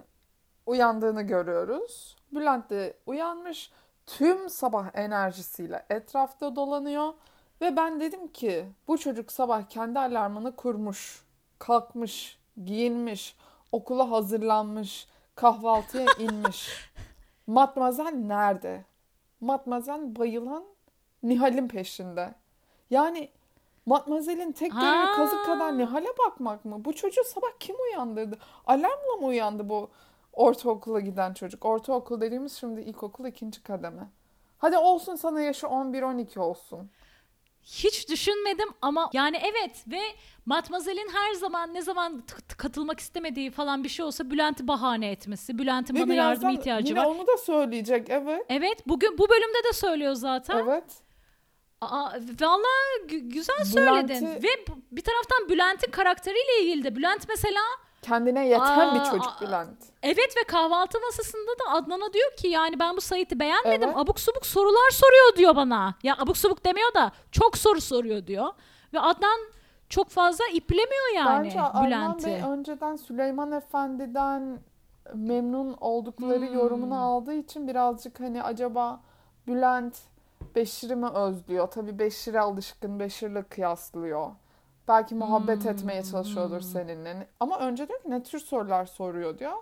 [0.67, 2.17] uyandığını görüyoruz.
[2.33, 3.71] Bülent de uyanmış.
[4.07, 7.13] Tüm sabah enerjisiyle etrafta dolanıyor.
[7.61, 11.23] Ve ben dedim ki bu çocuk sabah kendi alarmını kurmuş.
[11.59, 13.37] Kalkmış, giyinmiş,
[13.73, 16.91] okula hazırlanmış, kahvaltıya inmiş.
[17.47, 18.85] Matmazel nerede?
[19.41, 20.65] Matmazel bayılan
[21.23, 22.35] Nihal'in peşinde.
[22.91, 23.31] Yani
[23.87, 26.85] Matmazel'in tek görevi kazık kadar Nihal'e bakmak mı?
[26.85, 28.39] Bu çocuğu sabah kim uyandırdı?
[28.67, 29.91] Alarmla mı uyandı bu
[30.39, 31.65] ortaokula giden çocuk?
[31.65, 34.09] Ortaokul dediğimiz şimdi ilkokul ikinci kademe.
[34.59, 36.91] Hadi olsun sana yaşı 11-12 olsun.
[37.63, 40.01] Hiç düşünmedim ama yani evet ve
[40.47, 45.11] Matmazel'in her zaman ne zaman t- t- katılmak istemediği falan bir şey olsa Bülent'i bahane
[45.11, 45.59] etmesi.
[45.59, 47.05] Bülent'in Ve bana yardıma birazdan ihtiyacı yine var.
[47.05, 48.47] onu da söyleyecek evet.
[48.49, 50.59] Evet bugün bu bölümde de söylüyor zaten.
[50.59, 50.85] Evet.
[51.81, 52.67] Aa, valla
[53.07, 54.27] gü- güzel söyledin.
[54.27, 56.97] Bülent'i- Ve bu- bir taraftan Bülent'in karakteriyle ilgili de.
[56.97, 57.61] Bülent mesela
[58.03, 59.41] Kendine yeten bir Aa, çocuk aa.
[59.47, 59.77] Bülent.
[60.03, 63.89] evet ve kahvaltı masasında da Adnan'a diyor ki yani ben bu Sait'i beğenmedim.
[63.89, 63.97] Evet.
[63.99, 65.95] Abuk subuk sorular soruyor diyor bana.
[66.03, 68.49] Ya abuk subuk demiyor da çok soru soruyor diyor.
[68.95, 69.39] Ve Adnan
[69.89, 72.27] çok fazla iplemiyor yani Bence Bülent'i.
[72.27, 74.59] Bey önceden Süleyman Efendi'den
[75.15, 76.55] memnun oldukları Hmm.
[76.55, 79.01] yorumunu aldığı için birazcık hani acaba
[79.47, 79.99] Bülent
[80.55, 81.67] Beşir'i mi özlüyor?
[81.71, 84.31] Tabii Beşir'e alışkın, Beşir'le kıyaslıyor.
[84.89, 85.71] Belki muhabbet Hmm.
[85.71, 87.29] etmeye çalışıyordur seninle.
[87.41, 89.53] Ama önce diyor ki ne tür sorular soruyor diyor.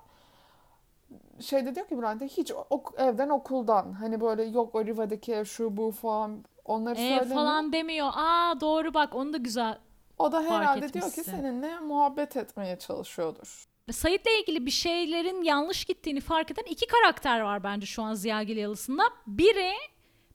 [1.41, 3.93] Şeyde diyor ki Bülent'e hiç ok- evden okuldan.
[3.93, 7.35] Hani böyle yok o Riva'daki ev şu bu falan onları E, söylemiyor.
[7.35, 8.11] falan demiyor.
[8.15, 9.79] Aa doğru bak onu da güzel.
[10.19, 13.65] O da fark herhalde diyor ki seninle muhabbet etmeye çalışıyordur.
[13.91, 18.57] Sait'le ilgili bir şeylerin yanlış gittiğini fark eden iki karakter var bence şu an Ziyagil
[18.57, 19.03] Yalısı'nda.
[19.27, 19.73] Biri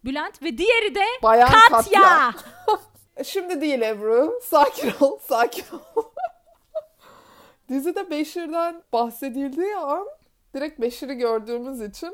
[0.06, 1.70] Bülent ve diğeri de Bayan Katya.
[1.70, 2.34] Katya.
[3.24, 4.40] Şimdi değil Ebru.
[4.44, 5.64] Sakin ol, sakin
[5.96, 6.04] ol.
[7.70, 10.08] Dizide Beşir'den bahsedildiği an
[10.56, 12.14] direkt Beşir'i gördüğümüz için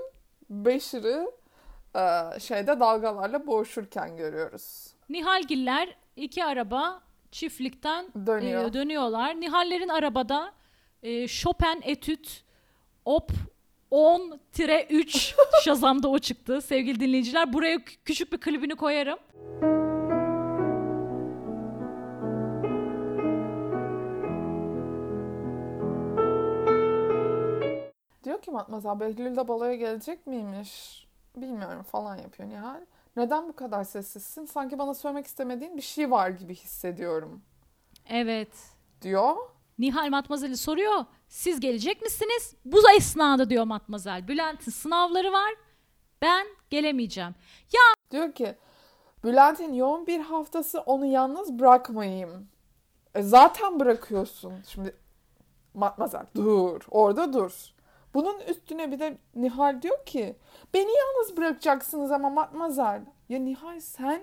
[0.50, 1.28] Beşir'i
[1.96, 4.88] e, şeyde dalgalarla boğuşurken görüyoruz.
[5.10, 8.65] Nihalgiller iki araba çiftlikten Dönüyor.
[8.70, 9.41] e, dönüyorlar.
[9.41, 10.54] Nihallerin arabada
[11.04, 12.43] e, Chopin Etüt
[13.06, 13.32] Op
[13.91, 17.54] 10-3 Shazam'da o çıktı sevgili dinleyiciler.
[17.54, 19.20] Buraya kü- küçük bir klibini koyarım.
[28.47, 31.03] Ki Matmazel Behlül de baloya gelecek miymiş?
[31.36, 32.81] Bilmiyorum falan yapıyor Nihal.
[33.15, 34.45] Neden bu kadar sessizsin?
[34.45, 37.41] Sanki bana söylemek istemediğin bir şey var gibi hissediyorum
[38.10, 38.51] Evet.
[39.01, 39.36] diyor.
[39.79, 41.05] Nihal Matmazel'i soruyor.
[41.27, 42.55] Siz gelecek misiniz?
[42.65, 44.27] Bu esnada diyor Matmazel.
[44.27, 45.53] Bülent'in sınavları var.
[46.21, 47.36] Ben gelemeyeceğim.
[48.12, 48.55] Diyor ki
[49.23, 52.47] Bülent'in yoğun bir haftası onu yalnız bırakmayayım.
[53.15, 54.53] E, zaten bırakıyorsun.
[54.67, 54.95] Şimdi
[55.73, 57.77] Matmazel dur orada dur.
[58.17, 60.36] Bunun üstüne bir de Nihal diyor ki
[60.73, 63.01] beni yalnız bırakacaksınız ama Matmazel.
[63.30, 64.21] Ya Nihal sen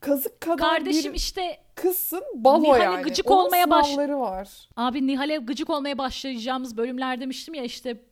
[0.00, 3.02] kazık kadar Kardeşim bir işte kızsın balo Nihal'e yani.
[3.02, 4.68] gıcık Onun olmaya baş- var.
[4.76, 8.04] Abi Nihal'e gıcık olmaya başlayacağımız bölümler demiştim ya işte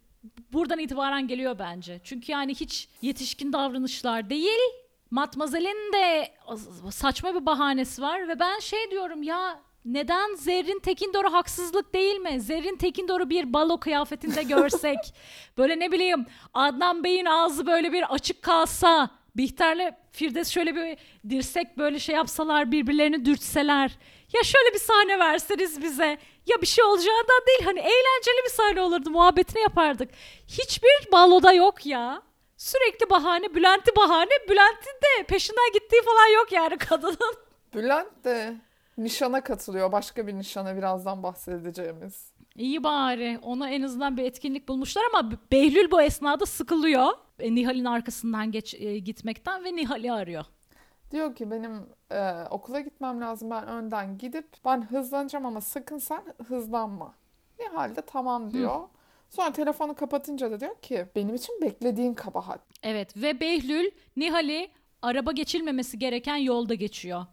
[0.53, 2.01] buradan itibaren geliyor bence.
[2.05, 4.59] Çünkü yani hiç yetişkin davranışlar değil.
[5.11, 6.29] Matmazel'in de
[6.91, 9.61] saçma bir bahanesi var ve ben şey diyorum ya
[9.93, 12.41] neden Zerrin Tekindor'u haksızlık değil mi?
[12.41, 14.99] Zerrin Tekindor'u bir balo kıyafetinde görsek
[15.59, 20.99] böyle ne bileyim Adnan Bey'in ağzı böyle bir açık kalsa Bihter'le Firdevs şöyle bir
[21.31, 23.99] dirsek böyle şey yapsalar birbirlerini dürtseler.
[24.33, 26.19] Ya şöyle bir sahne verseniz bize.
[26.47, 30.11] Ya bir şey olacağından değil hani eğlenceli bir sahne olurdu muhabbetini yapardık.
[30.49, 32.23] Hiçbir baloda yok ya.
[32.57, 37.35] Sürekli bahane, Bülent'i bahane, Bülent'in de peşinden gittiği falan yok yani kadının.
[37.75, 38.55] Bülent de
[38.99, 39.93] nişana katılıyor.
[39.93, 42.33] Başka bir nişana birazdan bahsedeceğimiz.
[42.57, 47.07] İyi bari ona en azından bir etkinlik bulmuşlar ama Behlül bu esnada sıkılıyor.
[47.39, 50.45] E, Nihal'in arkasından geç, e, gitmekten ve Nihal'i arıyor.
[51.11, 53.51] Diyor ki benim e, okula gitmem lazım.
[53.51, 57.15] Ben önden gidip ben hızlanacağım ama sakın sen hızlanma.
[57.59, 58.81] Nihal de tamam diyor.
[59.31, 62.61] Sonra telefonu kapatınca da diyor ki benim için beklediğin kabahat.
[62.83, 64.71] Evet ve Behlül Nihal'i
[65.03, 67.27] araba geçilmemesi gereken yolda geçiyor.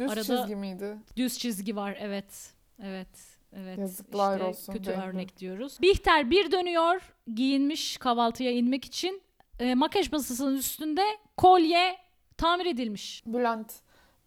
[0.00, 0.96] Düz Arada- çizgi miydi?
[1.16, 2.54] Düz çizgi var evet.
[2.82, 3.08] Evet.
[3.52, 3.78] Evet.
[3.78, 5.78] Yazıklar İşte olsun Kötü örnek diyoruz.
[5.82, 9.22] Bihter bir dönüyor giyinmiş kahvaltıya inmek için.
[9.58, 11.02] E, makyaj masasının üstünde
[11.36, 11.96] kolye
[12.36, 13.22] tamir edilmiş.
[13.26, 13.72] Bülent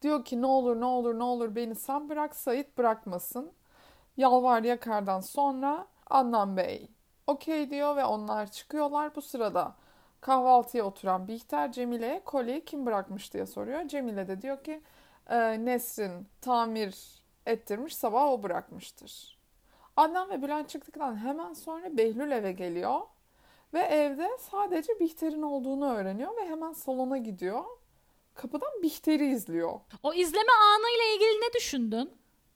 [0.02, 3.52] diyor ki ne olur ne olur ne olur beni sen bırak Sait bırakmasın.
[4.18, 6.88] Yalvar yakardan sonra Adnan Bey
[7.28, 9.16] okey diyor ve onlar çıkıyorlar.
[9.16, 9.76] Bu sırada
[10.22, 13.88] kahvaltıya oturan Bihter Cemile'ye kolyeyi kim bırakmış diye soruyor.
[13.88, 14.82] Cemile de diyor ki
[15.30, 16.96] "E, Nesrin tamir
[17.46, 19.38] ettirmiş sabah o bırakmıştır.
[19.98, 23.00] Adnan ve Bülent çıktıktan hemen sonra Behlül eve geliyor.
[23.74, 27.64] Ve evde sadece Bihter'in olduğunu öğreniyor ve hemen salona gidiyor.
[28.34, 29.80] Kapıdan Bihter'i izliyor.
[30.04, 32.12] O izleme anıyla ilgili ne düşündün?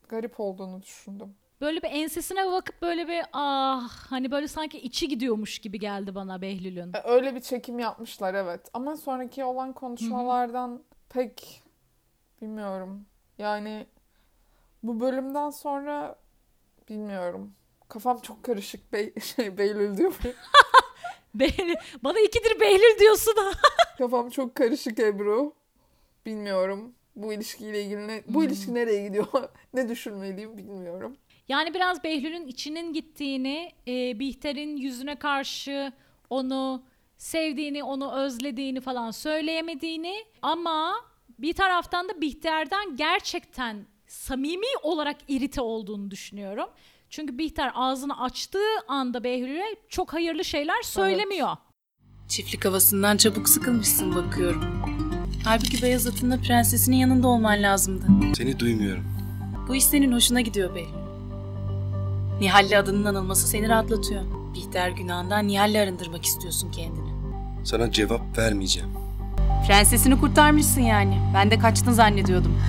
[0.10, 1.36] Garip olduğunu düşündüm.
[1.62, 6.42] Böyle bir ensesine bakıp böyle bir ah hani böyle sanki içi gidiyormuş gibi geldi bana
[6.42, 6.94] Behlül'ün.
[6.94, 8.70] E, Öyle bir çekim yapmışlar evet.
[8.74, 11.64] Ama sonraki olan konuşmalardan pek
[12.42, 13.06] bilmiyorum.
[13.38, 13.88] Yani
[14.84, 16.16] bu bölümden sonra
[16.90, 17.54] bilmiyorum.
[17.90, 18.94] Kafam çok karışık.
[18.94, 20.16] Bey, şey, Beylül diyor.
[21.36, 23.52] Behlül, bana ikidir Behlül diyorsun ha.
[23.98, 25.54] Kafam çok karışık Ebru.
[26.26, 26.96] Bilmiyorum.
[27.16, 29.28] Bu ilişkiyle ilgili ne, bu ilişki nereye gidiyor?
[29.74, 31.18] ne düşünmeliyim bilmiyorum.
[31.48, 35.94] Yani biraz Behlül'ün içinin gittiğini, e, Bihter'in yüzüne karşı
[36.30, 36.84] onu
[37.18, 40.94] sevdiğini, onu özlediğini falan söyleyemediğini ama
[41.40, 46.70] bir taraftan da Bihter'den gerçekten samimi olarak irite olduğunu düşünüyorum.
[47.10, 51.58] Çünkü Bihter ağzını açtığı anda Behlül'e çok hayırlı şeyler söylemiyor.
[52.28, 54.82] Çiftlik havasından çabuk sıkılmışsın bakıyorum.
[55.46, 58.06] Halbuki beyaz atınla prensesinin yanında olman lazımdı.
[58.38, 59.04] Seni duymuyorum.
[59.68, 61.08] Bu iş senin hoşuna gidiyor Behlül.
[62.40, 64.22] Nihal'le adının anılması seni rahatlatıyor.
[64.54, 67.10] Bihter günahından Nihal'le arındırmak istiyorsun kendini.
[67.66, 69.07] Sana cevap vermeyeceğim.
[69.66, 71.32] Prensesini kurtarmışsın yani.
[71.34, 72.62] Ben de kaçtın zannediyordum.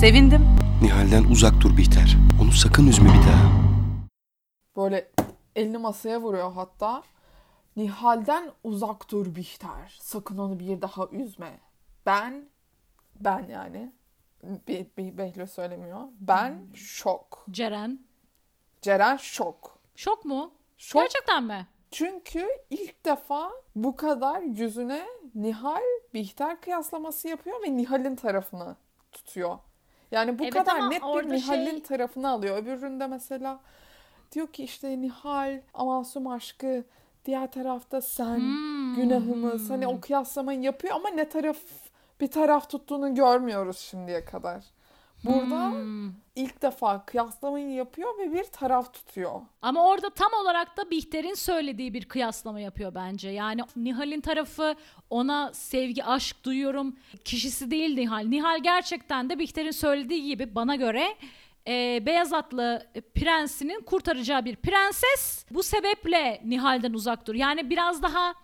[0.00, 0.46] Sevindim.
[0.82, 2.16] Nihal'den uzak dur Bihter.
[2.42, 3.52] Onu sakın üzme bir daha.
[4.76, 5.10] Böyle
[5.56, 7.02] elini masaya vuruyor hatta.
[7.76, 9.98] Nihal'den uzak dur Bihter.
[10.00, 11.60] Sakın onu bir daha üzme.
[12.06, 12.44] Ben,
[13.20, 13.92] ben yani.
[14.68, 16.00] Bir, bir Behlül söylemiyor.
[16.20, 17.46] Ben şok.
[17.50, 18.00] Ceren.
[18.82, 19.78] Ceren şok.
[19.96, 20.52] Şok mu?
[20.78, 21.66] Şok Gerçekten mi?
[21.90, 25.82] Çünkü ilk defa bu kadar yüzüne Nihal
[26.14, 28.76] Bihter kıyaslaması yapıyor ve Nihal'in tarafını
[29.12, 29.58] tutuyor.
[30.10, 32.56] Yani bu Evet kadar net bir Nihal'in şey- tarafını alıyor.
[32.56, 33.60] Öbüründe mesela
[34.32, 36.84] diyor ki işte Nihal Amasum aşkı
[37.24, 38.94] diğer tarafta sen Hmm.
[38.94, 39.70] günahımız.
[39.70, 41.56] Hani o kıyaslamayı yapıyor ama ne taraf
[42.20, 44.64] bir taraf tuttuğunu görmüyoruz şimdiye kadar.
[45.24, 46.10] Burada Hmm.
[46.36, 49.40] ilk defa kıyaslamayı yapıyor ve bir taraf tutuyor.
[49.62, 53.28] Ama orada tam olarak da Bihter'in söylediği bir kıyaslama yapıyor bence.
[53.28, 54.74] Yani Nihal'in tarafı
[55.10, 58.24] ona sevgi, aşk duyuyorum kişisi değil Nihal.
[58.26, 61.14] Nihal gerçekten de Bihter'in söylediği gibi bana göre
[61.68, 65.46] e, beyaz atlı prensinin kurtaracağı bir prenses.
[65.50, 67.34] Bu sebeple Nihal'den uzak dur.
[67.34, 68.34] Yani biraz daha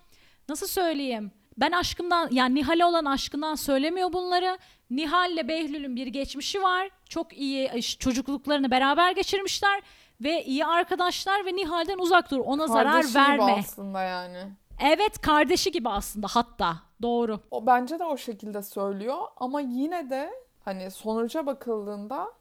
[0.48, 1.32] nasıl söyleyeyim?
[1.58, 4.58] Ben aşkımdan yani Nihal'e olan aşkından söylemiyor bunları.
[4.90, 6.90] Nihal'le Behlül'ün bir geçmişi var.
[7.08, 9.82] Çok iyi çocukluklarını beraber geçirmişler
[10.20, 12.38] ve iyi arkadaşlar ve Nihal'den uzak dur.
[12.38, 13.56] Ona zarar Kardeşi gibi verme.
[13.58, 14.52] aslında yani.
[14.80, 16.76] Evet kardeşi gibi aslında hatta.
[17.02, 17.40] Doğru.
[17.50, 20.30] O bence de o şekilde söylüyor ama yine de
[20.64, 22.32] hani sonuca bakıldığında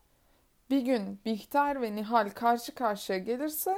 [0.69, 3.75] bir gün Bihter ve Nihal karşı karşıya gelirse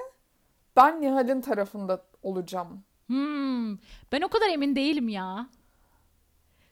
[0.76, 2.84] ben Nihal'in tarafında olacağım.
[3.08, 3.78] Hmm,
[4.12, 5.48] ben o kadar emin değilim ya.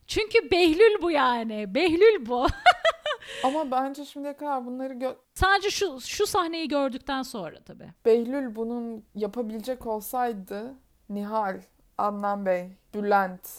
[0.07, 1.75] Çünkü Behlül bu yani.
[1.75, 2.47] Behlül bu.
[3.43, 7.93] Ama bence şimdiye kadar bunları gö- Sadece şu şu sahneyi gördükten sonra tabii.
[8.05, 10.73] Behlül bunun yapabilecek olsaydı
[11.09, 11.61] Nihal,
[11.97, 13.49] Adnan Bey, Bülent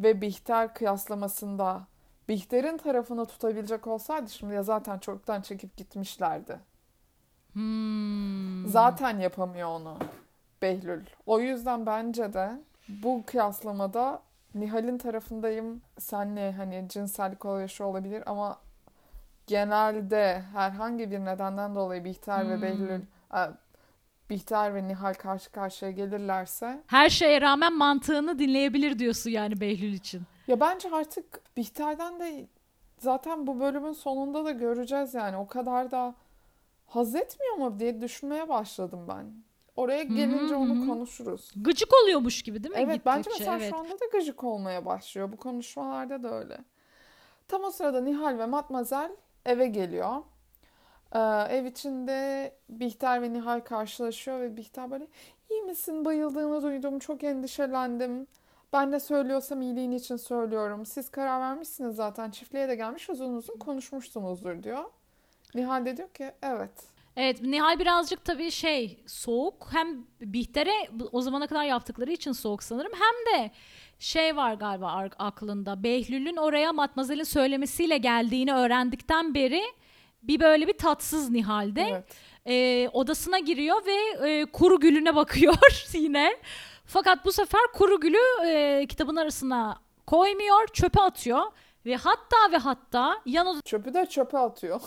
[0.00, 1.86] ve Bihter kıyaslamasında
[2.28, 6.60] Bihter'in tarafını tutabilecek olsaydı şimdi ya zaten çoktan çekip gitmişlerdi.
[7.52, 8.66] Hmm.
[8.68, 9.98] Zaten yapamıyor onu
[10.62, 11.04] Behlül.
[11.26, 12.50] O yüzden bence de
[12.88, 14.22] bu kıyaslamada
[14.54, 15.82] Nihal'in tarafındayım.
[15.98, 18.58] Senle hani cinsellik olayı şu olabilir ama
[19.46, 22.62] genelde herhangi bir nedenden dolayı Bihter ve Hmm.
[22.62, 23.00] Behlül
[23.34, 23.40] e,
[24.30, 30.22] Bihter ve Nihal karşı karşıya gelirlerse Her şeye rağmen mantığını dinleyebilir diyorsun yani Behlül için.
[30.46, 32.46] ya bence artık Bihter'den de
[32.98, 36.14] zaten bu bölümün sonunda da göreceğiz yani o kadar da
[36.86, 39.26] haz etmiyor mu diye düşünmeye başladım ben.
[39.78, 41.50] Oraya gelince hı onu konuşuruz.
[41.56, 42.80] Gıcık oluyormuş gibi değil mi?
[42.80, 43.70] Evet bence Gittikçe, mesela evet.
[43.70, 45.32] şu anda da gıcık olmaya başlıyor.
[45.32, 46.58] Bu konuşmalarda da öyle.
[47.48, 49.10] Tam o sırada Nihal ve Matmazel
[49.46, 50.22] eve geliyor.
[51.12, 51.18] Ee,
[51.50, 55.06] ev içinde Bihter ve Nihal karşılaşıyor ve Bihter böyle
[55.50, 58.26] iyi misin bayıldığını duydum çok endişelendim.
[58.72, 60.86] Ben de söylüyorsam iyiliğin için söylüyorum.
[60.86, 64.84] Siz karar vermişsiniz zaten çiftliğe de gelmiş uzun uzun konuşmuşsunuzdur diyor.
[65.54, 66.97] Nihal de diyor ki evet.
[67.20, 72.92] Evet Nihal birazcık tabii şey soğuk hem Bihter'e o zamana kadar yaptıkları için soğuk sanırım
[72.92, 73.50] hem de
[73.98, 79.62] şey var galiba aklında Behlül'ün oraya Matmazel'in söylemesiyle geldiğini öğrendikten beri
[80.22, 81.82] bir böyle bir tatsız Nihal'de.
[81.82, 82.04] Evet.
[82.46, 85.54] Ee, odasına giriyor ve e, kuru gülüne bakıyor
[85.92, 86.36] yine.
[86.86, 89.76] Fakat bu sefer kuru gülü e, kitabın arasına
[90.06, 91.42] koymuyor, çöpe atıyor
[91.86, 94.80] ve hatta ve hatta yan oda- Çöpü de çöpe atıyor.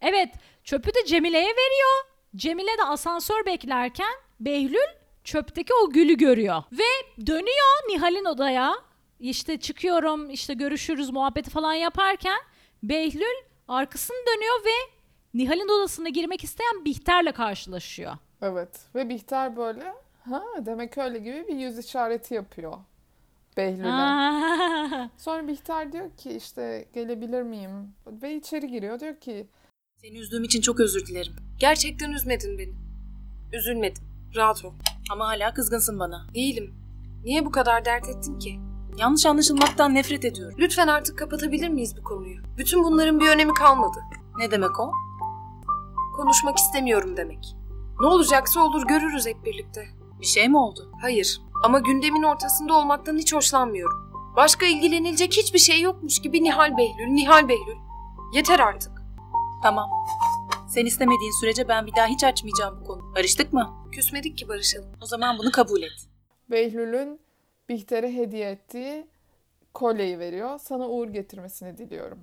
[0.00, 0.28] Evet,
[0.68, 2.04] çöpü de Cemile'ye veriyor.
[2.36, 4.88] Cemile de asansör beklerken Behlül
[5.24, 6.62] çöpteki o gülü görüyor.
[6.72, 8.74] Ve dönüyor Nihal'in odaya.
[9.20, 12.38] İşte çıkıyorum, işte görüşürüz muhabbeti falan yaparken
[12.82, 14.92] Behlül arkasını dönüyor ve
[15.34, 18.12] Nihal'in odasına girmek isteyen Bihter'le karşılaşıyor.
[18.42, 19.94] Evet ve Bihter böyle
[20.30, 22.78] ha demek öyle gibi bir yüz işareti yapıyor
[23.56, 25.10] Behlül'e.
[25.16, 27.94] Sonra Bihter diyor ki işte gelebilir miyim?
[28.06, 29.46] Ve içeri giriyor diyor ki
[30.02, 31.32] Seni üzdüğüm için çok özür dilerim.
[31.58, 32.74] Gerçekten üzmedin beni.
[33.52, 34.04] Üzülmedim.
[34.36, 34.72] Rahat ol.
[35.10, 36.26] Ama hala kızgınsın bana.
[36.34, 36.74] Değilim.
[37.24, 38.60] Niye bu kadar dert ettin ki?
[38.96, 40.58] Yanlış anlaşılmaktan nefret ediyorum.
[40.60, 42.36] Lütfen artık kapatabilir miyiz bu konuyu?
[42.58, 43.98] Bütün bunların bir önemi kalmadı.
[44.38, 44.92] Ne demek o?
[46.16, 47.56] Konuşmak istemiyorum demek.
[48.00, 49.88] Ne olacaksa olur görürüz hep birlikte.
[50.20, 50.92] Bir şey mi oldu?
[51.00, 54.12] Hayır ama gündemin ortasında olmaktan hiç hoşlanmıyorum.
[54.36, 57.76] Başka ilgilenilecek hiçbir şey yokmuş gibi Nihal Behlül, Nihal Behlül.
[58.32, 58.97] Yeter artık.
[59.62, 59.90] Tamam.
[60.68, 63.14] Sen istemediğin sürece ben bir daha hiç açmayacağım bu konuyu.
[63.14, 63.88] Barıştık mı?
[63.92, 64.92] Küsmedik ki barışalım.
[65.02, 66.08] O zaman bunu kabul et.
[66.50, 67.20] Behlül'ün
[67.68, 69.06] Bihter'e hediye ettiği
[69.74, 70.58] kolyeyi veriyor.
[70.58, 72.18] Sana uğur getirmesini diliyorum.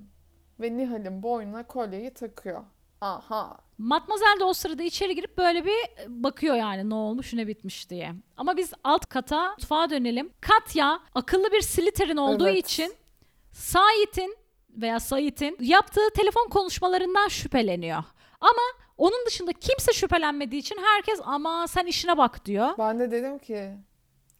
[0.59, 2.63] Ve Nihal'in boynuna kolyeyi takıyor.
[3.01, 3.57] Aha.
[3.77, 8.13] Matmazel de o sırada içeri girip böyle bir bakıyor yani ne olmuş ne bitmiş diye.
[8.37, 10.29] Ama biz alt kata mutfağa dönelim.
[10.41, 12.65] Katya akıllı bir Slytherin olduğu Evet.
[12.69, 12.93] için
[13.51, 14.35] Sait'in
[14.81, 18.03] veya Sait'in yaptığı telefon konuşmalarından şüpheleniyor.
[18.41, 18.61] Ama
[18.97, 22.69] onun dışında kimse şüphelenmediği için herkes ama sen işine bak diyor.
[22.77, 23.69] Ben de dedim ki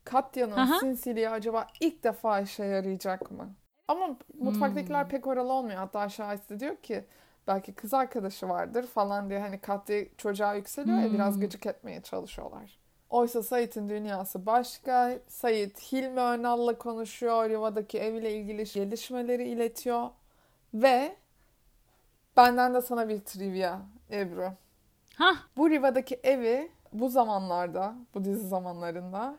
[0.04, 0.80] Katya'nın Aha.
[0.80, 3.56] sinsiliği acaba ilk defa işe yarayacak mı?
[3.88, 5.10] Ama mutfaktakiler Hmm.
[5.10, 5.78] pek oralı olmuyor.
[5.78, 7.06] Hatta şahit diyor ki
[7.48, 11.42] belki kız arkadaşı vardır falan diye hani Katya çocuğa yükseliyor ya biraz Hmm.
[11.42, 12.80] gıcık etmeye çalışıyorlar.
[13.10, 15.20] Oysa Sait'in dünyası başka.
[15.28, 17.50] Sait Hilmi Önal'la konuşuyor.
[17.50, 20.10] Riva'daki eviyle ilgili gelişmeleri iletiyor.
[20.76, 21.16] Ve
[22.38, 23.78] benden de sana bir trivia
[24.12, 24.52] Ebru.
[25.16, 29.38] Hah Bu Riva'daki evi bu zamanlarda, bu dizi zamanlarında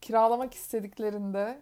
[0.00, 1.58] kiralamak istediklerinde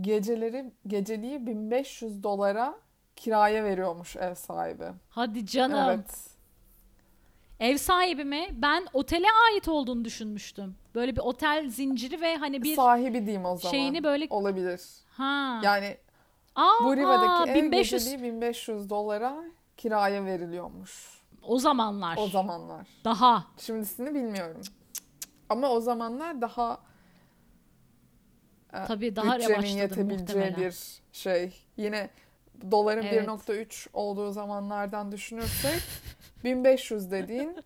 [0.00, 2.74] geceleri geceliği 1500 dolara
[3.16, 4.84] kiraya veriyormuş ev sahibi.
[5.08, 5.88] hadi canım.
[5.88, 6.28] Evet.
[7.60, 8.48] Ev sahibi mi?
[8.52, 10.76] Ben otele ait olduğunu düşünmüştüm.
[10.94, 13.70] Böyle bir otel zinciri ve hani bir Sahibi diyeyim o zaman.
[13.70, 14.80] şeyini böyle olabilir.
[15.10, 15.60] ha.
[15.64, 15.96] Yani
[16.56, 19.44] Aa, bu Riva'daki ev 1500 geceliği 1500 dolara
[19.76, 22.16] kiraya veriliyormuş o zamanlar.
[22.16, 22.86] o zamanlar.
[23.04, 23.44] Daha.
[23.58, 24.60] Şimdisini bilmiyorum.
[25.48, 26.78] Ama o zamanlar daha
[28.72, 30.56] e, Tabii daha bütçenin yetebileceği muhtemelen.
[30.56, 31.52] bir şey.
[31.76, 32.10] Yine
[32.70, 33.28] doların Evet.
[33.28, 35.80] 1.3 olduğu zamanlardan düşünürsek
[36.44, 37.56] 1500 dediğin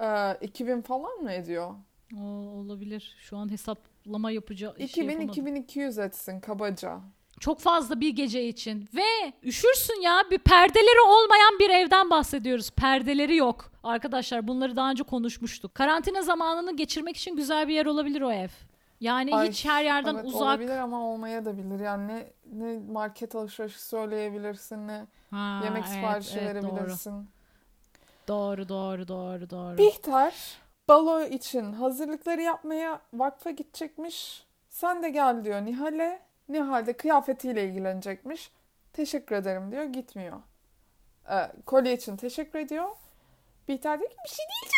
[0.00, 1.74] e, 2000 falan mı ediyor?
[2.16, 2.20] O,
[2.58, 3.16] olabilir.
[3.18, 5.28] Şu an hesaplama yapacağı şey 2000 yapamadım.
[5.46, 7.00] 2200 etsin kabaca.
[7.40, 8.88] Çok fazla bir gece için.
[8.94, 12.70] Ve üşürsün ya bir perdeleri olmayan bir evden bahsediyoruz.
[12.70, 13.70] Perdeleri yok.
[13.82, 15.74] Arkadaşlar bunları daha önce konuşmuştuk.
[15.74, 18.48] Karantina zamanını geçirmek için güzel bir yer olabilir o ev.
[19.00, 20.42] Yani Ay, hiç her yerden evet, uzak.
[20.42, 21.80] Olabilir ama olmaya da bilir.
[21.80, 27.28] Yani ne, ne market alışverişi söyleyebilirsin ne Ha, yemek evet, siparişi evet, verebilirsin.
[28.28, 29.78] Doğru, doğru, doğru, doğru.
[29.78, 30.34] Bihter
[30.88, 34.44] balo için hazırlıkları yapmaya vakfa gidecekmiş.
[34.70, 36.22] Sen de gel diyor Nihal'e.
[36.48, 38.50] Nihal de kıyafetiyle ilgilenecekmiş.
[38.92, 40.40] Teşekkür ederim diyor gitmiyor.
[41.30, 42.88] Ee, kolye için teşekkür ediyor.
[43.68, 44.74] Bihter diyor ki bir şey değil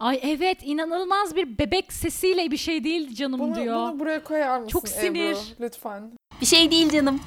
[0.00, 3.76] Ay evet inanılmaz bir bebek sesiyle bir şey değil canım bunu, diyor.
[3.76, 5.30] bunu buraya koyar mısın Çok sinir.
[5.30, 6.12] Ebru lütfen.
[6.40, 7.20] Bir şey değil canım.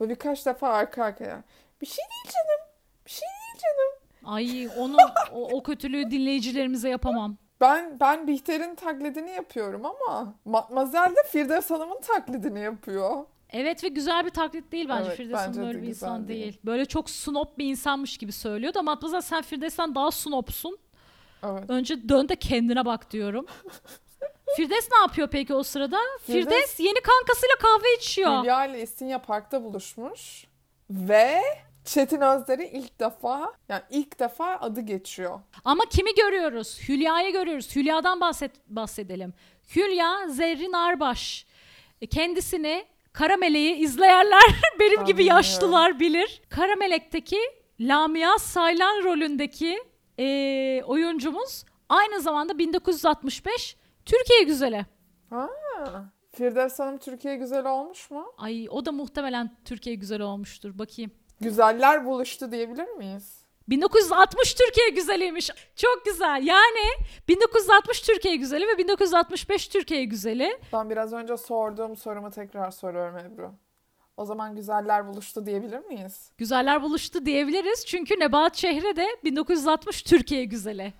[0.00, 1.42] Ve birkaç defa arka arkaya.
[1.80, 2.70] Bir şey değil canım.
[3.06, 3.92] Bir şey değil canım.
[4.34, 4.96] Ay onu
[5.32, 7.36] o, o kötülüğü dinleyicilerimize yapamam.
[7.60, 13.24] Ben ben Bihter'in taklidini yapıyorum ama Matmazel de Firdevs Hanım'ın taklidini yapıyor.
[13.50, 15.04] Evet ve güzel bir taklit değil bence.
[15.08, 16.42] Evet, Firdevs Hanım bence de öyle bir insan değil.
[16.42, 16.60] değil.
[16.64, 20.78] Böyle çok snob bir insanmış gibi söylüyor da Matmazel sen Firdevs'ten daha snobsun.
[21.44, 21.64] Evet.
[21.68, 23.46] Önce dön de kendine bak diyorum.
[24.56, 25.96] Firdevs ne yapıyor peki o sırada?
[25.96, 28.42] Firdevs- Firdevs yeni kankasıyla kahve içiyor.
[28.42, 30.46] Hülya ile İstinye Park'ta buluşmuş
[30.90, 31.40] ve
[31.86, 35.40] Çetin Özder'i ilk defa yani ilk defa adı geçiyor.
[35.64, 36.80] Ama kimi görüyoruz?
[36.88, 37.76] Hülya'yı görüyoruz.
[37.76, 39.34] Hülya'dan bahset bahsedelim.
[39.76, 41.46] Hülya Zerrin Arbaş.
[42.00, 44.42] E, Kendisini Kara Meleği izleyenler
[44.80, 46.42] benim Ben gibi yaşlılar bilir.
[46.48, 47.38] Kara Melek'teki
[47.80, 49.78] Lamia Saylan rolündeki
[50.18, 53.76] e, oyuncumuz aynı zamanda 1965
[54.06, 54.86] Türkiye güzeli.
[55.30, 55.48] Ha.
[56.32, 58.32] Firdevs Hanım Türkiye güzel olmuş mu?
[58.38, 60.78] Ay o da muhtemelen Türkiye güzeli olmuştur.
[60.78, 61.10] Bakayım.
[61.40, 63.36] Güzeller buluştu diyebilir miyiz?
[63.68, 65.50] 1960 Türkiye güzeliymiş.
[65.76, 66.42] Çok güzel.
[66.44, 70.58] Yani 1960 Türkiye güzeli ve 1965 Türkiye güzeli.
[70.72, 73.52] Ben biraz önce sorduğum sorumu tekrar soruyorum Ebru.
[74.16, 76.30] O zaman güzeller buluştu diyebilir miyiz?
[76.38, 77.86] Güzeller buluştu diyebiliriz.
[77.86, 80.92] Çünkü Nebahat Şehre de 1960 Türkiye güzeli.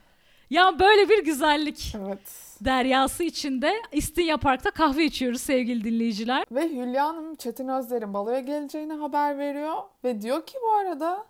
[0.50, 2.18] Ya böyle bir güzellik Evet.
[2.60, 6.44] deryası içinde İstinye Park'ta kahve içiyoruz sevgili dinleyiciler.
[6.52, 9.76] Ve Hülya Hanım Çetin Özder'in baloya geleceğini haber veriyor.
[10.04, 11.26] Ve diyor ki bu arada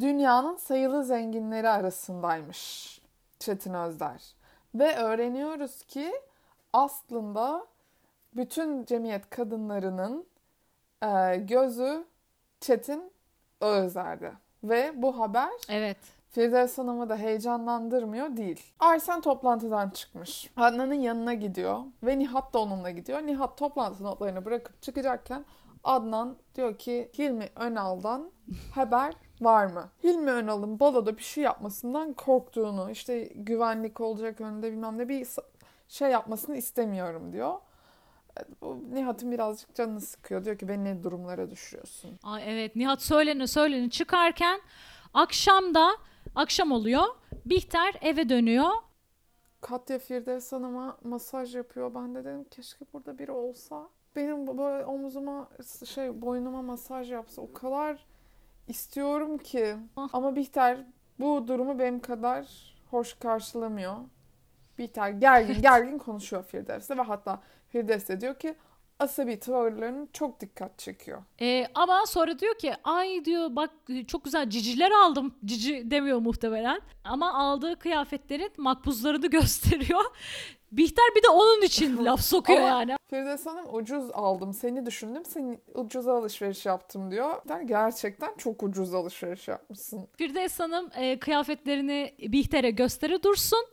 [0.00, 3.00] dünyanın sayılı zenginleri arasındaymış
[3.38, 4.22] Çetin Özder.
[4.74, 6.12] Ve öğreniyoruz ki
[6.72, 7.66] aslında
[8.36, 10.26] bütün cemiyet kadınlarının
[11.02, 12.04] e, gözü
[12.60, 13.12] Çetin
[13.60, 14.32] Özder'de.
[14.64, 15.96] Ve bu haber Evet.
[16.34, 18.60] Firdevs Hanım'ı da heyecanlandırmıyor değil.
[18.78, 20.50] Arsen toplantıdan çıkmış.
[20.56, 23.22] Adnan'ın yanına gidiyor ve Nihat da onunla gidiyor.
[23.22, 25.44] Nihat toplantı notlarını bırakıp çıkacakken
[25.84, 28.30] Adnan diyor ki Hilmi Önal'dan
[28.74, 29.88] haber var mı?
[30.04, 35.26] Hilmi Önal'ın baloda bir şey yapmasından korktuğunu, işte güvenlik olacak önünde bilmem ne bir
[35.88, 37.54] şey yapmasını istemiyorum diyor.
[38.92, 40.44] Nihat'ın birazcık canını sıkıyor.
[40.44, 42.10] Diyor ki beni ne durumlara düşürüyorsun?
[42.22, 44.60] Ay evet Nihat söyleni söyleni çıkarken
[45.14, 45.90] akşamda
[46.34, 47.04] akşam oluyor.
[47.46, 48.70] Bihter eve dönüyor.
[49.60, 51.94] Katya Firdevs Hanım'a masaj yapıyor.
[51.94, 53.88] Ben de dedim keşke burada biri olsa.
[54.16, 55.48] Benim böyle omzuma
[55.94, 57.42] şey boynuma masaj yapsa.
[57.42, 58.06] O kadar
[58.68, 59.76] istiyorum ki.
[59.96, 60.08] Ah.
[60.12, 60.86] Ama Bihter
[61.20, 62.46] bu durumu benim kadar
[62.90, 63.96] hoş karşılamıyor.
[64.78, 68.54] Bihter gergin gergin konuşuyor Firdevs'le ve hatta Firdevs de diyor ki
[68.98, 71.22] asabi tavırların çok dikkat çekiyor.
[71.40, 73.70] Ee, ama sonra diyor ki ay diyor bak
[74.08, 75.34] çok güzel ciciler aldım.
[75.44, 76.80] Cici demiyor muhtemelen.
[77.04, 80.04] Ama aldığı kıyafetlerin makbuzlarını gösteriyor.
[80.72, 82.96] Bihter bir de onun için laf sokuyor Ama- yani.
[83.10, 87.42] Firdevs Hanım ucuz aldım seni düşündüm seni ucuz alışveriş yaptım diyor.
[87.48, 90.08] Der, gerçekten çok ucuz alışveriş yapmışsın.
[90.16, 93.66] Firdevs Hanım e, kıyafetlerini Bihter'e gösteri dursun.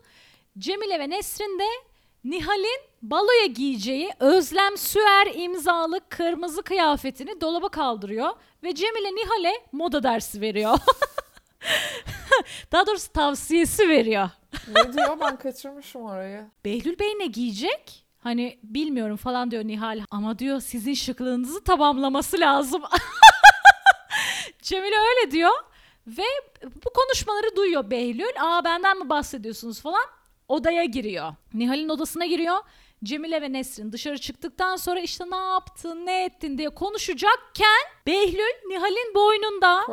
[0.57, 1.90] Cemile ve Nesrin de
[2.23, 8.29] Nihal'in baloya giyeceği Özlem Süer imzalı kırmızı kıyafetini dolaba kaldırıyor
[8.63, 10.77] ve Cemile Nihal'e moda dersi veriyor.
[12.71, 14.29] Daha doğrusu tavsiyesi veriyor.
[14.67, 16.45] Ne diyor ben kaçırmışım orayı.
[16.65, 18.05] Behlül Bey ne giyecek?
[18.19, 20.01] Hani bilmiyorum falan diyor Nihal.
[20.11, 22.83] Ama diyor sizin şıklığınızı tamamlaması lazım.
[24.61, 25.51] Cemile öyle diyor.
[26.07, 26.23] Ve
[26.85, 28.41] bu konuşmaları duyuyor Behlül.
[28.41, 30.03] Aa benden mi bahsediyorsunuz falan.
[30.51, 31.33] Odaya giriyor.
[31.53, 32.57] Nihal'in odasına giriyor.
[33.03, 39.15] Cemile ve Nesrin dışarı çıktıktan sonra işte ne yaptın, ne ettin diye konuşacakken Behlül Nihal'in
[39.15, 39.83] boynunda.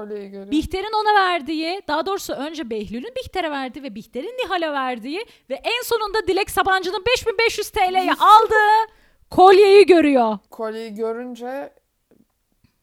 [0.51, 5.83] Bihter'in ona verdiği, daha doğrusu önce Behlül'ün Bihter'e verdiği ve Bihter'in Nihal'e verdiği ve en
[5.85, 8.93] sonunda Dilek Sabancı'nın 5500 TL'ye aldığı
[9.31, 10.39] kolyeyi görüyor.
[10.51, 11.73] Kolyeyi görünce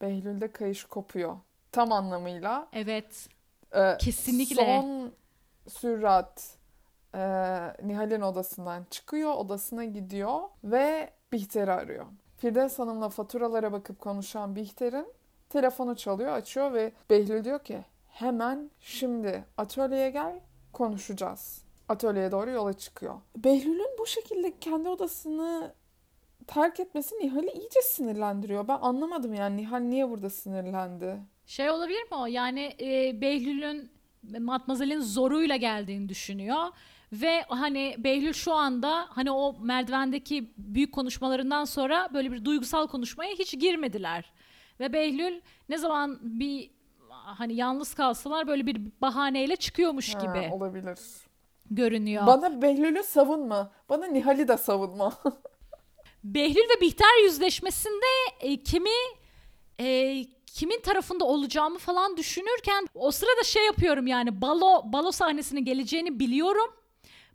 [0.01, 1.37] Behlül'de kayış kopuyor.
[1.71, 2.67] Tam anlamıyla.
[2.73, 3.27] Evet.
[3.75, 4.65] Ee, Kesinlikle.
[4.65, 5.11] Son
[5.67, 6.54] sürat
[7.15, 7.19] e,
[7.83, 9.33] Nihal'in odasından çıkıyor.
[9.33, 12.05] Odasına gidiyor ve Bihter'i arıyor.
[12.37, 15.07] Firdevs Hanım'la faturalara bakıp konuşan Bihter'in
[15.49, 20.39] telefonu çalıyor, açıyor ve Behlül diyor ki hemen şimdi atölyeye gel
[20.73, 21.65] konuşacağız.
[21.89, 23.15] Atölyeye doğru yola çıkıyor.
[23.37, 25.73] Behlül'ün bu şekilde kendi odasını
[26.47, 28.67] terk etmesi Nihal'i iyice sinirlendiriyor.
[28.67, 31.17] Ben anlamadım yani Nihal niye burada sinirlendi?
[31.45, 32.25] Şey olabilir mi o?
[32.25, 33.89] Yani e, Behlül'ün
[34.39, 36.63] Matmazel'in zoruyla geldiğini düşünüyor.
[37.13, 43.33] Ve hani Behlül şu anda hani o merdivendeki büyük konuşmalarından sonra böyle bir duygusal konuşmaya
[43.33, 44.31] hiç girmediler.
[44.79, 46.71] Ve Behlül ne zaman bir
[47.09, 50.99] hani yalnız kalsalar böyle bir bahaneyle çıkıyormuş Ha, gibi olabilir.
[51.71, 52.27] görünüyor.
[52.27, 53.71] Bana Behlül'ü savunma.
[53.89, 55.13] Bana Nihal'i de savunma.
[56.23, 58.05] Behlül ve Bihter yüzleşmesinde
[58.39, 58.89] e, kimi
[59.79, 66.19] e, kimin tarafında olacağımı falan düşünürken o sırada şey yapıyorum yani balo balo sahnesinin geleceğini
[66.19, 66.73] biliyorum.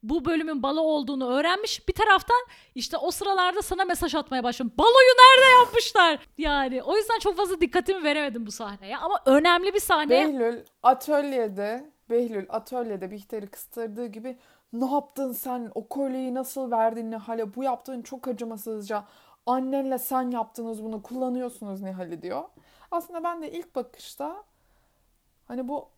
[0.03, 1.88] Bu bölümün balo olduğunu öğrenmiş.
[1.88, 2.40] Bir taraftan
[2.74, 4.72] işte o sıralarda sana mesaj atmaya başladım.
[4.78, 6.18] Baloyu nerede yapmışlar?
[6.38, 8.96] Yani o yüzden çok fazla dikkatimi veremedim bu sahneye.
[8.96, 10.11] Ama önemli bir sahne.
[10.11, 14.38] Behlül atölyede Behlül atölyede Bihter'i kıstırdığı gibi
[14.72, 19.05] ne yaptın sen o kolyeyi nasıl verdin Nihal'e bu yaptığın çok acımasızca
[19.46, 22.42] annenle sen yaptınız bunu kullanıyorsunuz Nihal'i diyor.
[22.90, 24.44] Aslında ben de ilk bakışta
[25.48, 25.88] hani bu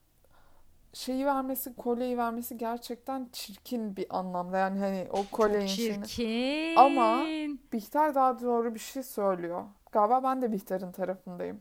[0.93, 6.07] şeyi vermesi kolyeyi vermesi gerçekten çirkin bir anlamda yani hani o kolyenin şeyini.
[6.07, 6.77] Çirkin.
[6.77, 7.25] Ama-
[7.73, 9.65] Bihter daha doğru bir şey söylüyor.
[9.93, 11.61] Galiba ben de Bihter'in tarafındayım.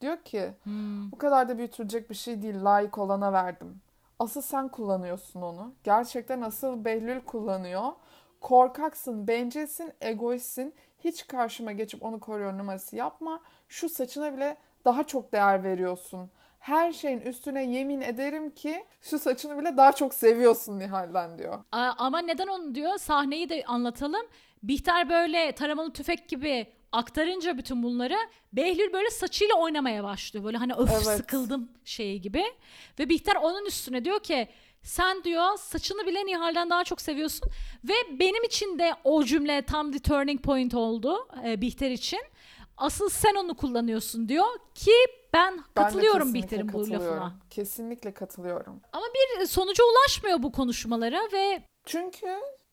[0.00, 1.12] Diyor ki Hmm.
[1.12, 2.64] bu kadar da büyütülecek bir şey değil.
[2.64, 3.80] Layık olana verdim.
[4.18, 5.74] Asıl sen kullanıyorsun onu.
[5.84, 7.92] Gerçekten asıl Behlül kullanıyor.
[8.40, 10.74] Korkaksın, bencilsin, egoistsin.
[10.98, 13.40] Hiç karşıma geçip onu koruyor numarası yapma.
[13.68, 16.30] Şu saçına bile daha çok değer veriyorsun.
[16.58, 21.64] Her şeyin üstüne yemin ederim ki şu saçını bile daha çok seviyorsun Nihal'den diyor.
[21.72, 22.98] Ama neden onu diyor?
[22.98, 24.26] Sahneyi de anlatalım.
[24.62, 28.16] Bihter böyle taramalı tüfek gibi aktarınca bütün bunları
[28.52, 30.44] Behlül böyle saçıyla oynamaya başlıyor.
[30.44, 31.02] Böyle hani öf Evet.
[31.04, 32.44] sıkıldım şeyi gibi.
[32.98, 34.48] Ve Bihter onun üstüne diyor ki
[34.82, 37.50] sen diyor saçını bile Nihal'den daha çok seviyorsun.
[37.84, 42.20] Ve benim için de o cümle tam the turning point oldu e, Bihter için.
[42.76, 44.92] Asıl sen onu kullanıyorsun diyor ki
[45.36, 47.32] ben Ben katılıyorum Bihter'in bu lafına.
[47.50, 48.80] Kesinlikle katılıyorum.
[48.92, 49.04] Ama
[49.40, 52.26] bir sonuca ulaşmıyor bu konuşmalara ve Çünkü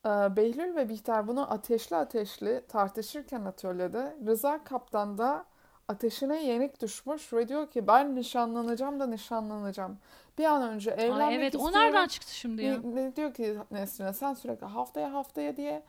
[0.05, 5.45] e, Behlül ve Bihter bunu ateşli ateşli tartışırken atölyede Rıza Kaptan da
[5.87, 9.99] ateşine yenik düşmüş ve diyor ki ben nişanlanacağım da nişanlanacağım.
[10.37, 11.79] Bir an önce evlenmek Ay evet o istiyorum.
[11.79, 12.83] nereden çıktı şimdi ya?
[13.15, 15.83] Diyor ki Nesrin'e sen sürekli haftaya haftaya diye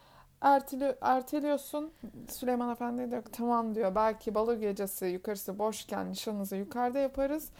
[0.44, 1.92] erteli, erteliyorsun.
[2.30, 7.50] Süleyman Efendi diyor tamam diyor belki balo gecesi yukarısı boşken nişanınızı yukarıda yaparız.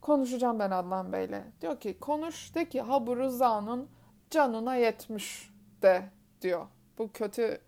[0.00, 1.42] Konuşacağım ben Adnan Bey'le.
[1.60, 3.88] Diyor ki konuş de ki ha bu Rıza'nın
[4.30, 5.50] canına yetmiş
[5.82, 6.02] de
[6.42, 6.66] diyor.
[6.98, 7.60] Bu kötü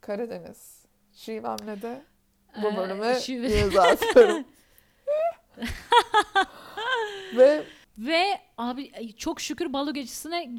[0.00, 0.84] Karadeniz.
[1.12, 2.02] Şivemle de
[2.62, 4.44] bu Ee, bölüme şive- imza atıyorum.
[7.36, 7.64] Ve
[7.98, 8.24] Ve
[8.58, 10.52] abi çok şükür balo gecesine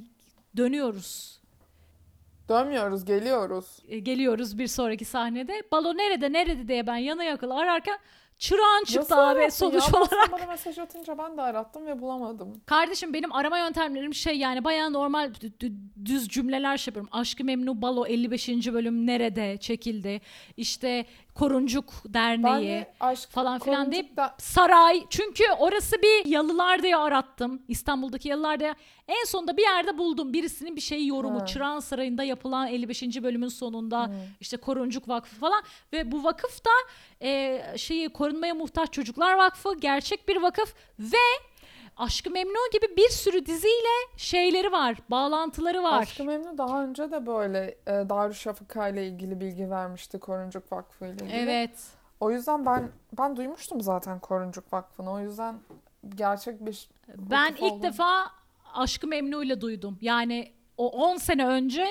[0.58, 1.39] dönüyoruz.
[2.50, 3.66] Dönmüyoruz, geliyoruz.
[3.88, 5.64] E, Geliyoruz bir sonraki sahnede.
[5.72, 8.00] Balo nerede nerede diye ben yana yakıl ararken
[8.38, 10.00] çırağın çıktı Nasıl abi sonuç ya?
[10.00, 10.32] Olarak.
[10.32, 12.62] bana mesaj atınca ben de arattım ve bulamadım.
[12.66, 17.10] Kardeşim benim arama yöntemlerim şey yani bayağı normal dü- dü- düz cümleler şey yapıyorum.
[17.14, 18.50] Aşkı Memnu Balo 55.
[18.74, 20.22] bölüm nerede çekildi?
[20.58, 22.68] İşte Koruncuk Derneği.
[22.70, 28.60] de aşk falan filan deyip da- saray çünkü orası bir yalılar diye arattım İstanbul'daki yalılar
[28.60, 28.74] diye
[29.10, 31.46] en sonunda bir yerde buldum birisinin bir şeyi yorumu Ha.
[31.46, 33.24] Çırağan Sarayı'nda yapılan 55.
[33.24, 34.14] bölümün sonunda Hmm.
[34.40, 36.70] işte Koruncuk Vakfı falan ve bu vakıf da
[37.26, 41.18] e, şeyi korunmaya muhtaç çocuklar vakfı gerçek bir vakıf ve
[41.98, 46.02] Aşkı Memnu gibi bir sürü diziyle şeyleri var bağlantıları var.
[46.02, 51.14] Aşkı Memnu daha önce de böyle e, Darüşşafaka ile ilgili bilgi vermişti Koruncuk Vakfı ile
[51.14, 51.32] ilgili.
[51.32, 51.72] Evet.
[52.20, 55.12] O yüzden ben ben duymuştum zaten Koruncuk Vakfı'nı.
[55.12, 55.56] O yüzden
[56.16, 58.32] gerçek bir Ben ilk olduğunu- defa
[58.80, 59.98] Aşkı Memnu ile duydum.
[60.02, 61.88] Yani o 10 sene önce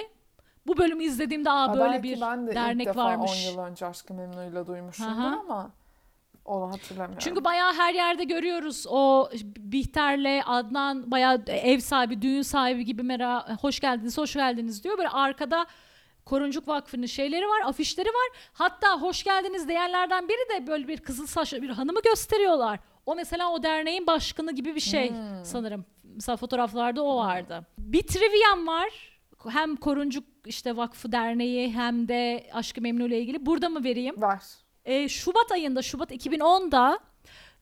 [0.67, 3.31] bu bölümü izlediğimde aa Ha, böyle bir ben de ilk dernek defa varmış.
[3.49, 5.39] 10 yıl önce Aşkı Memnu ile duymuşumdur Aha.
[5.41, 5.71] ama
[6.45, 7.19] onu hatırlamıyorum.
[7.19, 9.29] Çünkü bayağı her yerde görüyoruz o
[9.59, 14.99] Bihter'le Adnan bayağı ev sahibi, düğün sahibi gibi mera hoş geldiniz, hoş geldiniz diyor.
[14.99, 15.67] Böyle arkada
[16.25, 18.39] Koruncuk Vakfı'nın şeyleri var, afişleri var.
[18.53, 22.79] Hatta hoş geldiniz diyenlerden biri de böyle bir kızıl saçlı bir hanımı gösteriyorlar.
[23.07, 25.17] O mesela o derneğin başkanı gibi bir şey Hmm.
[25.45, 25.85] sanırım.
[26.19, 27.67] Mesela fotoğraflarda o vardı.
[27.79, 29.19] Bir triviam var.
[29.49, 33.47] Hem Koruncuk işte Vakfı Derneği hem de Aşkı Memnu ile ilgili.
[33.47, 34.23] Burada mı vereyim?
[34.23, 34.41] Ver.
[34.85, 36.99] E, Şubat ayında, Şubat 2010'da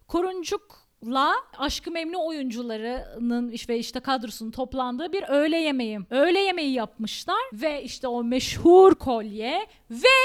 [0.09, 6.01] Koruncuk'la Aşkı Memnu oyuncularının ve işte kadrosunun toplandığı bir öğle yemeği.
[6.11, 10.19] Öğle yemeği yapmışlar ve işte o meşhur kolye ve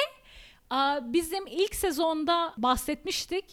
[0.70, 3.46] a, bizim ilk sezonda bahsetmiştik.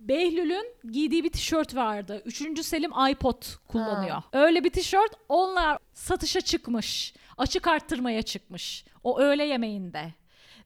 [0.00, 2.22] Behlül'ün giydiği bir tişört vardı.
[2.24, 4.22] Üçüncü Selim iPod kullanıyor.
[4.32, 7.14] Öyle bir tişört onlar satışa çıkmış.
[7.38, 8.84] Açık arttırmaya çıkmış.
[9.04, 10.12] O öğle yemeğinde.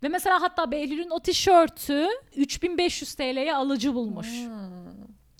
[0.02, 2.06] Ve mesela hatta Behlül'ün o tişörtü
[2.36, 4.28] 3500 TL'ye alıcı bulmuş.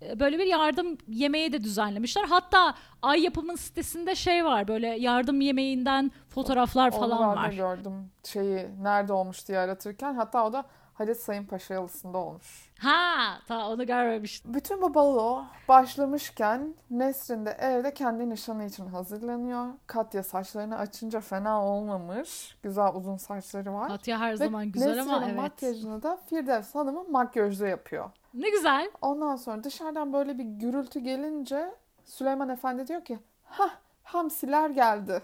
[0.03, 2.25] E, Böyle bir yardım yemeği de düzenlemişler.
[2.25, 7.53] Hatta Ay Yapım'ın sitesinde şey var böyle yardım yemeğinden fotoğraflar Onu falan var.
[7.53, 10.15] gördüm şeyi nerede olmuş diye aratırken.
[10.15, 10.65] Hatta o da
[10.95, 12.68] Halit Sayın Paşa yalısında olmuş.
[12.79, 14.55] Ha, ta onu görmemiştim.
[14.55, 19.67] Bütün bu balo başlamışken Nesrin de evde kendi nişanı için hazırlanıyor.
[19.87, 22.59] Katya saçlarını açınca fena olmamış.
[22.63, 23.89] Güzel uzun saçları var.
[23.89, 25.37] Katya her Ve zaman güzel ama Nesrin'in evet.
[25.37, 28.11] makyajını da Firdevs Hanım'ın makyajı yapıyor.
[28.35, 28.91] Ne güzel.
[29.03, 31.75] Ondan sonra dışarıdan böyle bir gürültü gelince
[32.05, 33.71] Süleyman Efendi diyor ki ha
[34.03, 35.23] hamsiler geldi.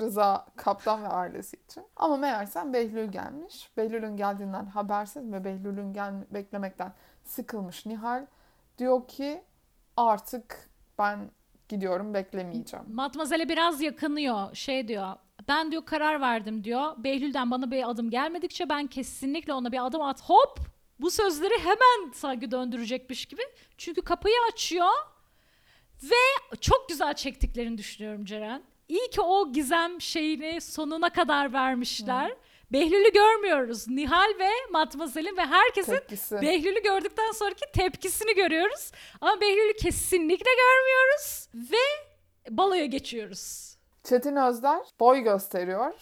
[0.00, 1.84] Rıza Kaptan ve ailesi için.
[1.96, 3.70] Ama meğersem Behlül gelmiş.
[3.76, 6.92] Behlül'ün geldiğinden habersiz ve Behlül'ün gel beklemekten
[7.24, 8.26] sıkılmış Nihal.
[8.78, 9.42] Diyor ki
[9.96, 11.30] artık ben
[11.68, 12.86] gidiyorum beklemeyeceğim.
[12.94, 14.54] Matmazel'e biraz yakınıyor.
[14.54, 15.14] Şey diyor.
[15.48, 16.92] Ben diyor karar verdim diyor.
[16.96, 20.22] Behlül'den bana bir adım gelmedikçe ben kesinlikle ona bir adım at.
[20.22, 20.58] Hop!
[21.00, 23.42] Bu sözleri hemen sanki döndürecekmiş gibi.
[23.78, 24.90] Çünkü kapıyı açıyor
[26.02, 28.62] ve çok güzel çektiklerini düşünüyorum Ceren.
[28.88, 32.36] İyi ki o gizem şeyini sonuna kadar vermişler.
[32.72, 33.88] Behlül'ü görmüyoruz.
[33.88, 36.42] Nihal ve Matmazel'in ve herkesin Tepkisi.
[36.42, 38.92] Behlül'ü gördükten sonraki tepkisini görüyoruz.
[39.20, 42.06] Ama Behlül'ü kesinlikle görmüyoruz ve
[42.56, 43.74] baloya geçiyoruz.
[44.04, 45.92] Çetin Özder boy gösteriyor.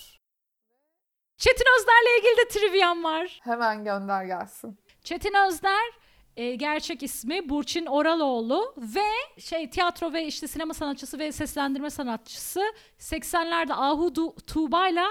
[1.37, 3.41] Çetin Özder'le ilgili de trivyam var.
[3.45, 4.78] Hemen gönder gelsin.
[5.05, 5.91] Çetin Özder
[6.37, 12.62] e, gerçek ismi Burçin Oraloğlu ve şey tiyatro ve işte sinema sanatçısı ve seslendirme sanatçısı
[12.99, 15.07] 80'lerde Ahu Du- Tuğba'yla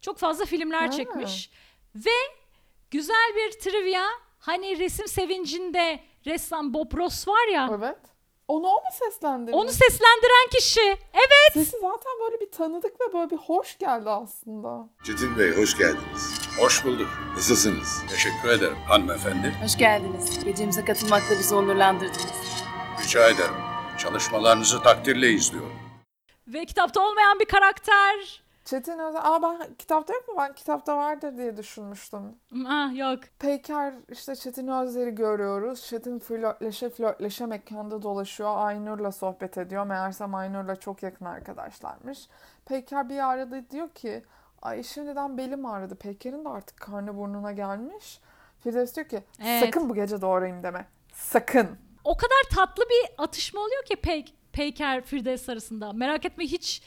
[0.00, 0.90] çok fazla filmler Ha.
[0.90, 1.50] çekmiş.
[1.94, 2.10] Ve
[2.90, 4.04] güzel bir trivia
[4.38, 7.98] hani resim sevincinde ressam Bob Ross var ya Evet.
[8.48, 9.56] Onu o mu seslendirdi?
[9.56, 10.80] onu seslendiren kişi.
[11.14, 11.52] Evet.
[11.52, 14.88] Sesi zaten böyle bir tanıdık ve böyle bir hoş geldi aslında.
[15.04, 16.40] Çetin Bey hoş geldiniz.
[16.60, 17.08] Hoş bulduk.
[17.36, 18.02] Nasılsınız?
[18.10, 19.54] Teşekkür ederim hanımefendi.
[19.62, 20.44] Hoş geldiniz.
[20.44, 22.62] Gecemize katılmakla bizi onurlandırdınız.
[23.04, 23.54] Rica ederim.
[23.98, 25.78] Çalışmalarınızı takdirle izliyorum.
[26.46, 28.42] Ve kitapta olmayan bir karakter.
[28.68, 30.34] Çetin Özer, aa ben kitapta yok mu?
[30.38, 32.20] Ben kitapta vardır diye düşünmüştüm.
[32.68, 33.18] Ah yok.
[33.38, 35.86] Peyker işte Çetin Özer'i görüyoruz.
[35.86, 38.54] Çetin flörtleşe flörtleşe mekanda dolaşıyor.
[38.56, 39.86] Aynur'la sohbet ediyor.
[39.86, 42.28] Meğersem Aynur'la çok yakın arkadaşlarmış.
[42.66, 44.22] Peyker bir arada diyor ki
[44.62, 45.94] Ay şimdiden belim ağrıdı.
[45.94, 48.20] Peyker'in de artık karnı burnuna gelmiş.
[48.60, 49.64] Firdevs diyor ki Evet.
[49.64, 50.86] sakın bu gece doğrayayım deme.
[51.12, 51.68] Sakın.
[52.04, 55.92] O kadar tatlı bir atışma oluyor ki Pey Peyker Firdevs arasında.
[55.92, 56.82] Merak etme hiç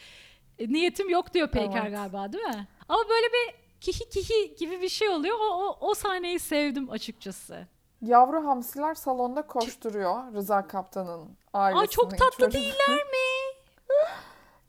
[0.60, 1.92] e, niyetim yok diyor Peyker Evet.
[1.98, 2.68] galiba değil mi?
[2.90, 5.38] Ama böyle bir kihi kihi gibi bir şey oluyor.
[5.40, 7.68] O, o, o sahneyi sevdim açıkçası.
[8.02, 10.34] Yavru hamsiler salonda koşturuyor.
[10.34, 12.54] Rıza Kaptan'ın ailesinin Aa çok tatlı çocukları.
[12.54, 13.58] değiller mi?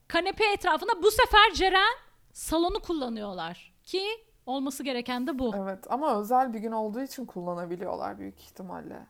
[0.08, 1.94] Kanepe etrafında bu sefer Ceren
[2.32, 3.72] salonu kullanıyorlar.
[3.84, 4.02] Ki
[4.46, 5.52] olması gereken de bu.
[5.56, 9.06] Evet ama özel bir gün olduğu için kullanabiliyorlar büyük ihtimalle.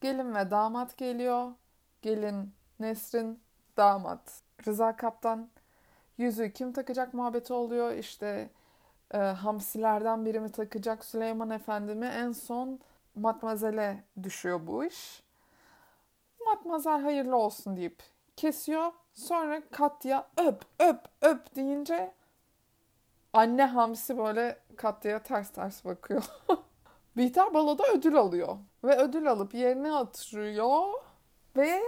[0.00, 1.52] Gelin ve damat geliyor.
[2.02, 3.42] Gelin Nesrin,
[3.76, 5.50] damat Rıza Kaptan.
[6.22, 7.92] Yüzüğü kim takacak muhabbeti oluyor.
[7.92, 8.50] İşte
[9.14, 12.06] e, hamsilerden biri mi takacak Süleyman Efendi mi?
[12.06, 12.80] En son
[13.14, 15.22] Matmazel'e düşüyor bu iş.
[16.46, 18.02] Matmazel hayırlı olsun deyip
[18.36, 18.92] kesiyor.
[19.14, 22.14] Sonra Katya öp öp öp deyince
[23.32, 26.24] Anne hamsi böyle Katya'ya ters ters bakıyor.
[27.16, 28.56] Bihter baloda ödül alıyor.
[28.84, 30.88] Ve ödül alıp yerine oturuyor.
[31.56, 31.82] Ve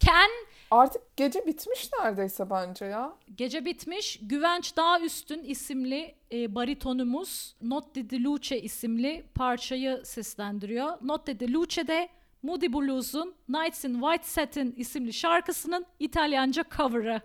[0.00, 0.30] Ken
[0.72, 3.12] artık gece bitmiş neredeyse bence ya.
[3.36, 4.20] Gece bitmiş.
[4.22, 10.92] Güvenç Dağ Üstün isimli e, baritonumuz Notte di Luce isimli parçayı seslendiriyor.
[11.02, 12.08] Notte di Luce'de
[12.42, 17.20] Moody Blues'un Nights in White Satin isimli şarkısının İtalyanca cover'ı.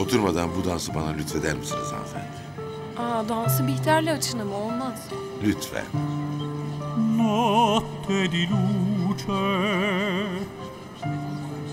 [0.00, 2.26] Oturmadan bu dansı bana lütfeder misiniz hanımefendi?
[2.98, 5.08] Aa dansı Bihter'le açın ama olmaz.
[5.44, 5.84] Lütfen.
[7.18, 9.32] notte di luce,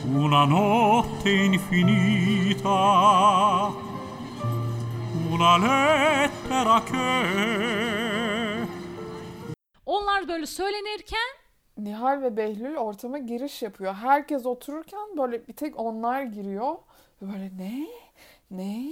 [0.05, 2.69] una notte infinita,
[5.31, 8.67] una lettera che
[9.85, 11.19] Onlar böyle söylenirken
[11.77, 13.93] Nihal ve Behlül ortama giriş yapıyor.
[13.93, 16.75] Herkes otururken böyle bir tek onlar giriyor.
[17.21, 17.87] Böyle ne?
[18.51, 18.91] Ne?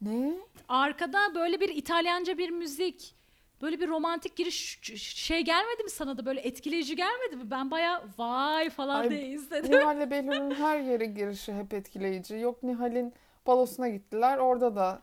[0.00, 0.32] Ne?
[0.68, 3.14] arkada böyle bir İtalyanca bir müzik,
[3.62, 7.50] böyle bir romantik giriş şey gelmedi mi sana da böyle etkileyici gelmedi mi?
[7.50, 9.72] Ben baya vay falan Ay, diye izledim.
[9.72, 12.36] Nihal ile Behlül'ün her yere girişi hep etkileyici.
[12.36, 13.14] Yok Nihal'in
[13.46, 14.38] balosuna gittiler.
[14.38, 15.02] Orada da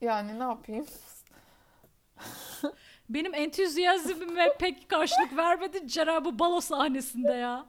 [0.00, 0.86] yani ne yapayım?
[3.08, 7.66] Benim entüzyazmime pek karşılık vermedi Ceren bu balo sahnesinde ya.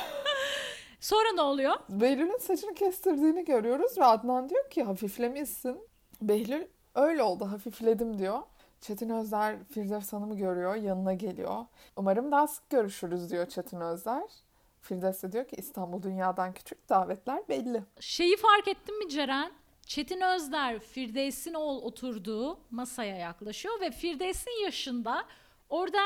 [1.00, 1.76] Sonra ne oluyor?
[1.88, 5.80] Behlül'ün saçını kestirdiğini görüyoruz ve Adnan diyor ki hafiflemişsin.
[6.22, 8.42] Behlül öyle oldu hafifledim diyor.
[8.80, 11.66] Çetin Özler Firdevs Hanım'ı görüyor, yanına geliyor.
[11.96, 14.22] Umarım daha sık görüşürüz diyor Çetin Özler.
[14.80, 17.82] Firdevs de diyor ki İstanbul dünyadan küçük, davetler belli.
[18.00, 19.52] Şeyi fark ettin mi Ceren?
[19.86, 25.24] Çetin Özder Firdevs'in ol oturduğu masaya yaklaşıyor ve Firdevs'in yaşında
[25.68, 26.00] orada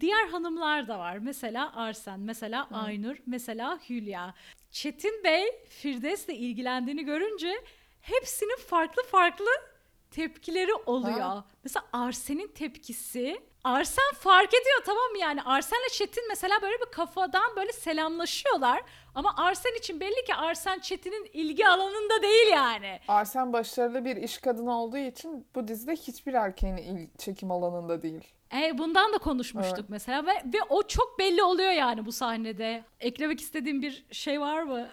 [0.00, 1.18] diğer hanımlar da var.
[1.18, 4.34] Mesela Arsen, mesela Aynur, mesela Hülya.
[4.70, 7.64] Çetin Bey Firdevs'le ilgilendiğini görünce
[8.00, 9.46] hepsinin farklı farklı
[10.12, 11.20] tepkileri oluyor.
[11.20, 11.44] Ha.
[11.64, 17.56] Mesela Arsen'in tepkisi Arsen fark ediyor tamam mı yani Arsen'le Çetin mesela böyle bir kafadan
[17.56, 18.82] böyle selamlaşıyorlar
[19.14, 23.00] ama Arsen için belli ki Arsen Çetin'in ilgi alanında değil yani.
[23.08, 28.34] Arsen başarılı bir iş kadını olduğu için bu dizide hiçbir erkeğin il- çekim alanında değil.
[28.56, 29.90] E, bundan da konuşmuştuk Evet.
[29.90, 32.84] mesela ve, ve o çok belli oluyor yani bu sahnede.
[33.00, 34.88] Eklemek istediğim bir şey var mı?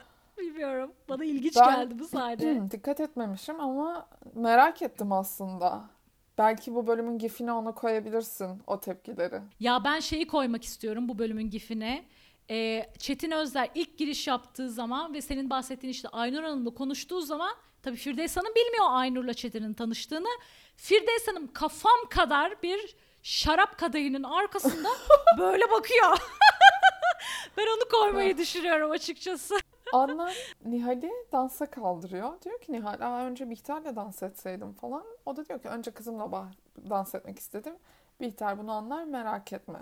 [0.79, 0.95] Bilmiyorum.
[1.09, 2.61] Bana ilginç Ben- geldi bu sahne.
[2.71, 5.89] Dikkat etmemişim ama merak ettim aslında.
[6.37, 9.41] Belki bu bölümün gifini ona koyabilirsin o tepkileri.
[9.59, 12.05] Ya ben şeyi koymak istiyorum bu bölümün gifine.
[12.49, 17.51] Ee, Çetin Özler ilk giriş yaptığı zaman ve senin bahsettiğin işte Aynur Hanım'la konuştuğu zaman
[17.81, 20.27] tabii Firdevs Hanım bilmiyor Aynur'la Çetin'in tanıştığını.
[20.75, 24.89] Firdevs Hanım kafam kadar bir şarap kadehinin arkasında
[25.39, 26.17] böyle bakıyor.
[27.57, 29.55] ben onu koymayı düşünüyorum açıkçası.
[29.93, 30.31] Adnan
[30.65, 32.41] Nihal'i dansa kaldırıyor.
[32.41, 35.03] Diyor ki Nihal Aa, önce Bihter'le dans etseydim falan.
[35.25, 37.73] O da diyor ki önce kızımla bah- dans etmek istedim.
[38.21, 39.79] Bihter bunu anlar merak etme.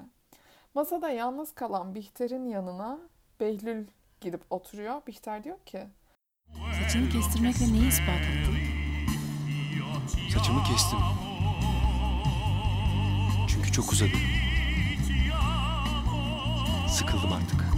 [0.75, 2.99] Masada yalnız kalan Bihter'in yanına
[3.39, 3.87] Behlül
[4.21, 5.01] gidip oturuyor.
[5.07, 5.87] Bihter diyor ki
[6.83, 8.57] Saçını kestirmekle neyi ispatladın?
[10.33, 10.99] Saçımı kestim.
[13.47, 14.09] Çünkü çok uzadı.
[16.89, 17.76] Sıkıldım artık.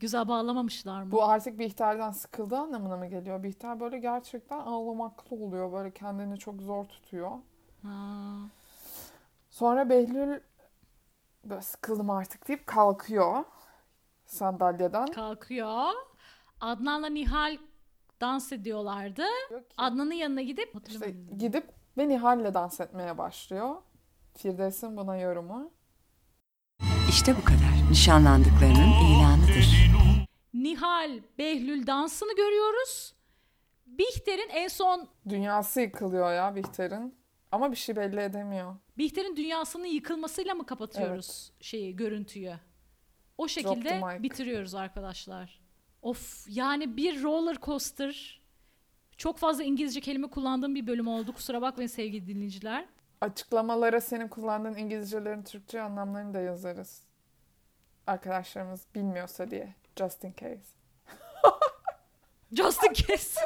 [0.00, 1.10] Güzel bağlamamışlar mı?
[1.12, 3.42] bu artık Bihter'den sıkıldığı anlamına mı geliyor?
[3.42, 5.72] Bihter böyle gerçekten ağlamaklı oluyor.
[5.72, 7.30] Böyle kendini çok zor tutuyor.
[7.82, 8.34] Ha.
[9.50, 10.40] Sonra Behlül
[11.44, 13.44] böyle sıkıldım artık deyip kalkıyor
[14.26, 15.06] sandalyeden.
[15.06, 15.84] Kalkıyor.
[16.60, 17.56] Adnan'la Nihal
[18.20, 19.22] dans ediyorlardı.
[19.76, 23.74] Adnan'ın yanına gidip işte gidip ve Nihal'le dans etmeye başlıyor.
[24.36, 25.70] Firdevs'in buna yorumu.
[27.08, 27.90] İşte bu kadar.
[27.90, 29.75] Nişanlandıklarının ilanıdır.
[30.62, 33.14] Nihal Behlül dansını görüyoruz.
[33.86, 37.14] Bihter'in en son Dünyası yıkılıyor ya Bihter'in.
[37.52, 38.76] Ama bir şey belli edemiyor.
[38.98, 42.54] Bihter'in dünyasının yıkılmasıyla mı kapatıyoruz şeyi görüntüyü?
[43.38, 45.60] O şekilde bitiriyoruz arkadaşlar.
[46.02, 48.40] Of yani bir roller coaster.
[49.16, 51.32] Çok fazla İngilizce kelime kullandığım bir bölüm oldu.
[51.32, 52.86] Kusura bakmayın sevgili dinleyiciler.
[53.20, 57.02] Açıklamalara senin kullandığın İngilizcelerin Türkçe anlamlarını da yazarız.
[58.06, 59.74] Arkadaşlarımız bilmiyorsa diye.
[59.96, 60.76] Just in case.
[62.52, 63.40] Just in case.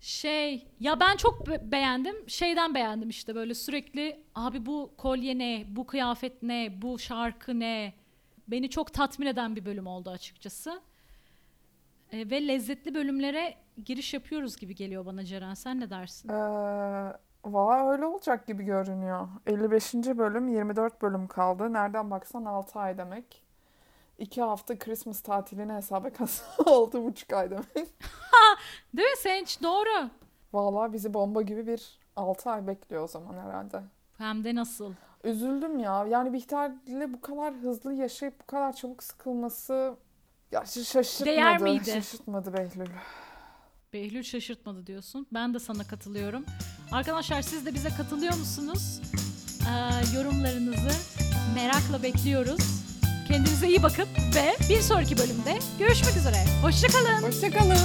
[0.00, 2.28] Şey ya ben çok be- beğendim.
[2.30, 7.92] Şeyden beğendim işte böyle sürekli abi bu kolye ne, bu kıyafet ne, bu şarkı ne.
[8.48, 10.80] Beni çok tatmin eden bir bölüm oldu açıkçası.
[12.12, 15.54] E, ve lezzetli bölümlere giriş yapıyoruz gibi geliyor bana Ceren.
[15.54, 16.28] Sen ne dersin?
[16.28, 16.32] Ee,
[17.44, 19.28] valla öyle olacak gibi görünüyor.
[19.46, 19.94] 55.
[19.94, 21.72] bölüm 24 bölüm kaldı.
[21.72, 23.42] Nereden baksan 6 ay demek.
[24.18, 27.74] 2 hafta Christmas tatilini hesaba kasa 6,5 ay demek.
[28.96, 29.62] Değil mi Sevinç?
[29.62, 30.10] Doğru.
[30.52, 33.82] Valla bizi bomba gibi bir 6 ay bekliyor o zaman herhalde.
[34.18, 34.92] Hem de nasıl?
[35.24, 36.06] Üzüldüm ya.
[36.06, 39.96] Yani Bihter'le bu kadar hızlı yaşayıp bu kadar çabuk sıkılması
[40.52, 41.30] ya şa- şaşırtmadı.
[41.30, 41.90] Değer miydi?
[41.90, 42.86] Şaşırtmadı Behlül.
[43.92, 45.26] Behlül şaşırtmadı diyorsun.
[45.32, 46.44] Ben de sana katılıyorum.
[46.92, 49.00] Arkadaşlar siz de bize katılıyor musunuz?
[49.68, 50.90] Ee, yorumlarınızı
[51.54, 52.87] merakla bekliyoruz.
[53.28, 54.04] Kendinize iyi bakın
[54.34, 56.44] ve bir sonraki bölümde görüşmek üzere.
[56.62, 57.22] Hoşçakalın.
[57.22, 57.78] Hoşçakalın.